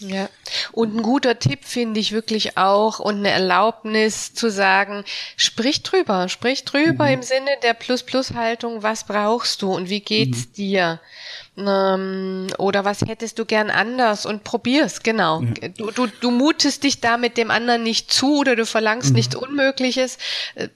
Ja. 0.00 0.28
Und 0.72 0.94
ein 0.94 1.02
guter 1.02 1.38
Tipp 1.38 1.64
finde 1.64 2.00
ich 2.00 2.12
wirklich 2.12 2.58
auch 2.58 2.98
und 2.98 3.18
eine 3.18 3.30
Erlaubnis 3.30 4.34
zu 4.34 4.50
sagen, 4.50 5.04
sprich 5.36 5.82
drüber, 5.82 6.28
sprich 6.28 6.64
drüber 6.64 7.06
mhm. 7.06 7.12
im 7.12 7.22
Sinne 7.22 7.50
der 7.62 7.74
Plus-Plus-Haltung, 7.74 8.82
was 8.82 9.04
brauchst 9.04 9.62
du 9.62 9.72
und 9.72 9.88
wie 9.88 10.00
geht's 10.00 10.46
mhm. 10.48 10.52
dir? 10.54 11.00
Ähm, 11.56 12.48
oder 12.58 12.84
was 12.84 13.02
hättest 13.02 13.38
du 13.38 13.44
gern 13.44 13.70
anders 13.70 14.26
und 14.26 14.44
probier's, 14.44 15.02
genau. 15.02 15.42
Ja. 15.42 15.68
Du, 15.68 15.90
du, 15.90 16.06
du 16.20 16.30
mutest 16.30 16.82
dich 16.82 17.00
da 17.00 17.16
mit 17.16 17.36
dem 17.36 17.50
anderen 17.50 17.82
nicht 17.82 18.12
zu 18.12 18.40
oder 18.40 18.56
du 18.56 18.66
verlangst 18.66 19.10
mhm. 19.10 19.16
nichts 19.16 19.34
Unmögliches. 19.36 20.18
Äh, 20.54 20.68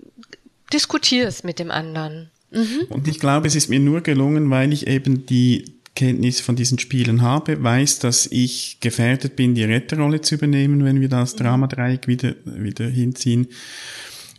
diskutier's 0.72 1.42
mit 1.42 1.58
dem 1.58 1.70
anderen. 1.70 2.30
Mhm. 2.50 2.86
Und 2.88 3.08
ich 3.08 3.18
glaube, 3.18 3.46
es 3.46 3.54
ist 3.54 3.68
mir 3.68 3.80
nur 3.80 4.00
gelungen, 4.00 4.48
weil 4.50 4.72
ich 4.72 4.86
eben 4.86 5.26
die 5.26 5.78
Kenntnis 5.94 6.40
von 6.40 6.54
diesen 6.54 6.78
Spielen 6.78 7.22
habe, 7.22 7.62
weiß, 7.62 7.98
dass 7.98 8.26
ich 8.26 8.78
gefährdet 8.80 9.34
bin, 9.34 9.54
die 9.54 9.64
Retterrolle 9.64 10.20
zu 10.20 10.36
übernehmen, 10.36 10.84
wenn 10.84 11.00
wir 11.00 11.08
das 11.08 11.34
Dramadreieck 11.34 12.06
wieder, 12.06 12.36
wieder 12.44 12.88
hinziehen. 12.88 13.48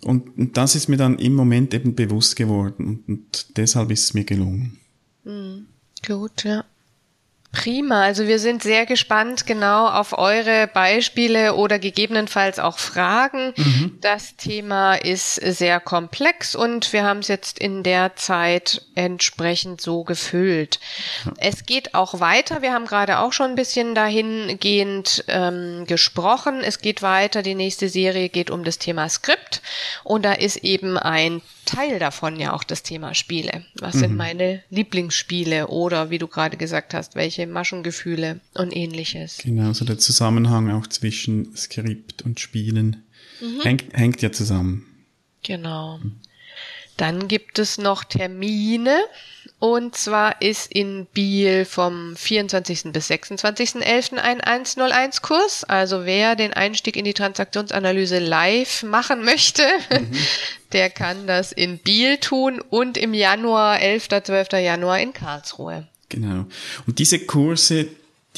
Und, 0.02 0.38
und, 0.38 0.56
das 0.56 0.76
ist 0.76 0.88
mir 0.88 0.96
dann 0.96 1.20
im 1.20 1.34
Moment 1.36 1.74
eben 1.74 1.96
bewusst 1.96 2.38
geworden 2.38 2.86
und, 2.86 3.10
und 3.10 3.58
deshalb 3.58 3.92
ist 3.92 4.04
es 4.06 4.14
mir 4.14 4.24
gelungen. 4.24 4.78
Mhm. 5.26 5.66
Gut, 6.08 6.46
ja. 6.46 6.64
Prima, 7.52 8.04
also 8.04 8.28
wir 8.28 8.38
sind 8.38 8.62
sehr 8.62 8.86
gespannt 8.86 9.48
genau 9.48 9.88
auf 9.88 10.16
eure 10.16 10.68
Beispiele 10.68 11.56
oder 11.56 11.80
gegebenenfalls 11.80 12.60
auch 12.60 12.78
Fragen. 12.78 13.54
Mhm. 13.58 13.98
Das 14.02 14.36
Thema 14.36 14.94
ist 14.94 15.36
sehr 15.36 15.80
komplex 15.80 16.54
und 16.54 16.94
wir 16.94 17.04
haben 17.04 17.20
es 17.20 17.28
jetzt 17.28 17.58
in 17.58 17.82
der 17.82 18.16
Zeit 18.16 18.84
entsprechend 18.94 19.82
so 19.82 20.04
gefüllt. 20.04 20.80
Ja. 21.26 21.34
Es 21.38 21.66
geht 21.66 21.96
auch 21.96 22.20
weiter. 22.20 22.62
Wir 22.62 22.72
haben 22.72 22.86
gerade 22.86 23.18
auch 23.18 23.34
schon 23.34 23.52
ein 23.52 23.56
bisschen 23.56 23.96
dahingehend 23.96 25.24
ähm, 25.28 25.86
gesprochen. 25.88 26.62
Es 26.64 26.82
geht 26.82 27.02
weiter. 27.02 27.42
Die 27.42 27.56
nächste 27.56 27.90
Serie 27.90 28.30
geht 28.30 28.52
um 28.52 28.64
das 28.64 28.78
Thema 28.78 29.10
Skript 29.10 29.64
und 30.04 30.24
da 30.24 30.34
ist 30.34 30.58
eben 30.58 31.00
ein 31.00 31.42
Teil 31.70 32.00
davon 32.00 32.40
ja 32.40 32.54
auch 32.54 32.64
das 32.64 32.82
Thema 32.82 33.14
Spiele. 33.14 33.64
Was 33.76 33.94
mhm. 33.94 34.00
sind 34.00 34.16
meine 34.16 34.64
Lieblingsspiele 34.72 35.68
oder 35.68 36.10
wie 36.10 36.18
du 36.18 36.28
gerade 36.28 36.58
gesagt 36.58 36.96
hast, 36.96 37.14
welche 37.14 37.46
Maschengefühle 37.46 38.40
und 38.56 38.76
ähnliches. 38.76 39.38
Genau, 39.38 39.74
so 39.74 39.86
der 39.86 40.00
Zusammenhang 40.00 40.72
auch 40.72 40.88
zwischen 40.88 41.56
Skript 41.56 42.24
und 42.24 42.40
Spielen 42.40 43.04
mhm. 43.40 43.62
hängt, 43.62 43.94
hängt 43.94 44.22
ja 44.24 44.32
zusammen. 44.32 44.88
Genau. 45.44 46.00
Dann 46.98 47.28
gibt 47.28 47.60
es 47.60 47.78
noch 47.78 48.04
Termine. 48.04 49.00
Und 49.60 49.96
zwar 49.96 50.42
ist 50.42 50.72
in 50.72 51.06
Biel 51.14 51.66
vom 51.66 52.16
24. 52.16 52.94
bis 52.94 53.12
26.11. 53.12 54.16
ein 54.16 54.40
101 54.40 55.22
Kurs. 55.22 55.66
Also 55.66 56.06
wer 56.06 56.38
den 56.38 56.54
Einstieg 56.54 56.96
in 56.96 57.04
die 57.04 57.14
Transaktionsanalyse 57.14 58.20
live 58.20 58.84
machen 58.84 59.26
möchte, 59.26 59.64
mhm. 59.90 60.12
der 60.72 60.90
kann 60.90 61.28
das 61.28 61.52
in 61.52 61.78
Biel 61.78 62.18
tun 62.18 62.62
und 62.70 62.98
im 62.98 63.14
Januar, 63.14 63.82
11. 63.82 64.08
12. 64.24 64.54
Januar 64.54 65.02
in 65.02 65.12
Karlsruhe. 65.12 65.88
Genau. 66.08 66.46
Und 66.88 67.00
diese 67.00 67.20
Kurse, 67.20 67.88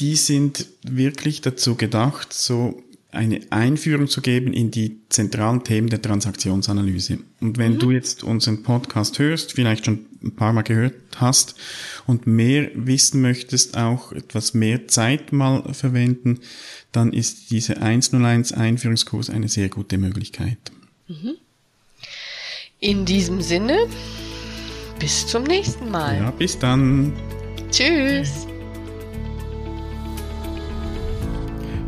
die 0.00 0.16
sind 0.16 0.66
wirklich 0.82 1.40
dazu 1.40 1.76
gedacht, 1.76 2.32
so 2.32 2.82
eine 3.12 3.40
Einführung 3.50 4.08
zu 4.08 4.22
geben 4.22 4.52
in 4.52 4.72
die 4.72 4.98
zentralen 5.08 5.62
Themen 5.62 5.88
der 5.88 6.02
Transaktionsanalyse. 6.02 7.18
Und 7.40 7.58
wenn 7.58 7.74
mhm. 7.74 7.78
du 7.78 7.90
jetzt 7.92 8.24
unseren 8.24 8.64
Podcast 8.64 9.20
hörst, 9.20 9.52
vielleicht 9.52 9.84
schon 9.84 10.06
ein 10.22 10.36
paar 10.36 10.52
Mal 10.52 10.62
gehört 10.62 10.94
hast 11.16 11.54
und 12.06 12.26
mehr 12.26 12.70
wissen 12.74 13.20
möchtest, 13.20 13.76
auch 13.76 14.12
etwas 14.12 14.54
mehr 14.54 14.88
Zeit 14.88 15.32
mal 15.32 15.62
verwenden, 15.72 16.40
dann 16.92 17.12
ist 17.12 17.50
diese 17.50 17.78
101 17.78 18.52
Einführungskurs 18.52 19.30
eine 19.30 19.48
sehr 19.48 19.68
gute 19.68 19.98
Möglichkeit. 19.98 20.58
Mhm. 21.08 21.34
In 22.80 23.04
diesem 23.04 23.40
Sinne, 23.40 23.86
bis 24.98 25.26
zum 25.26 25.44
nächsten 25.44 25.90
Mal. 25.90 26.16
Ja, 26.16 26.30
bis 26.30 26.58
dann. 26.58 27.12
Tschüss. 27.70 28.46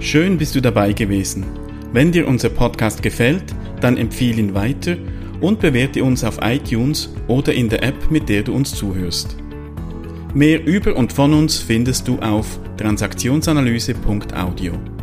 Schön 0.01 0.39
bist 0.39 0.55
du 0.55 0.61
dabei 0.61 0.93
gewesen. 0.93 1.45
Wenn 1.93 2.13
dir 2.13 2.29
unser 2.29 2.51
Podcast 2.51 3.03
gefällt, 3.03 3.45
dann 3.81 3.97
empfehle 3.97 4.41
ihn 4.41 4.55
weiter 4.55 4.97
und 5.45 5.61
bewerte 5.61 6.03
uns 6.03 6.25
auf 6.25 6.39
iTunes 6.43 7.11
oder 7.29 7.53
in 7.53 7.69
der 7.69 7.83
App, 7.83 8.11
mit 8.11 8.31
der 8.31 8.43
du 8.43 8.55
uns 8.55 8.75
zuhörst. 8.75 9.37
Mehr 10.33 10.67
über 10.67 10.97
und 10.97 11.13
von 11.13 11.35
uns 11.35 11.59
findest 11.59 12.09
du 12.09 12.19
auf 12.19 12.59
transaktionsanalyse.audio. 12.79 14.94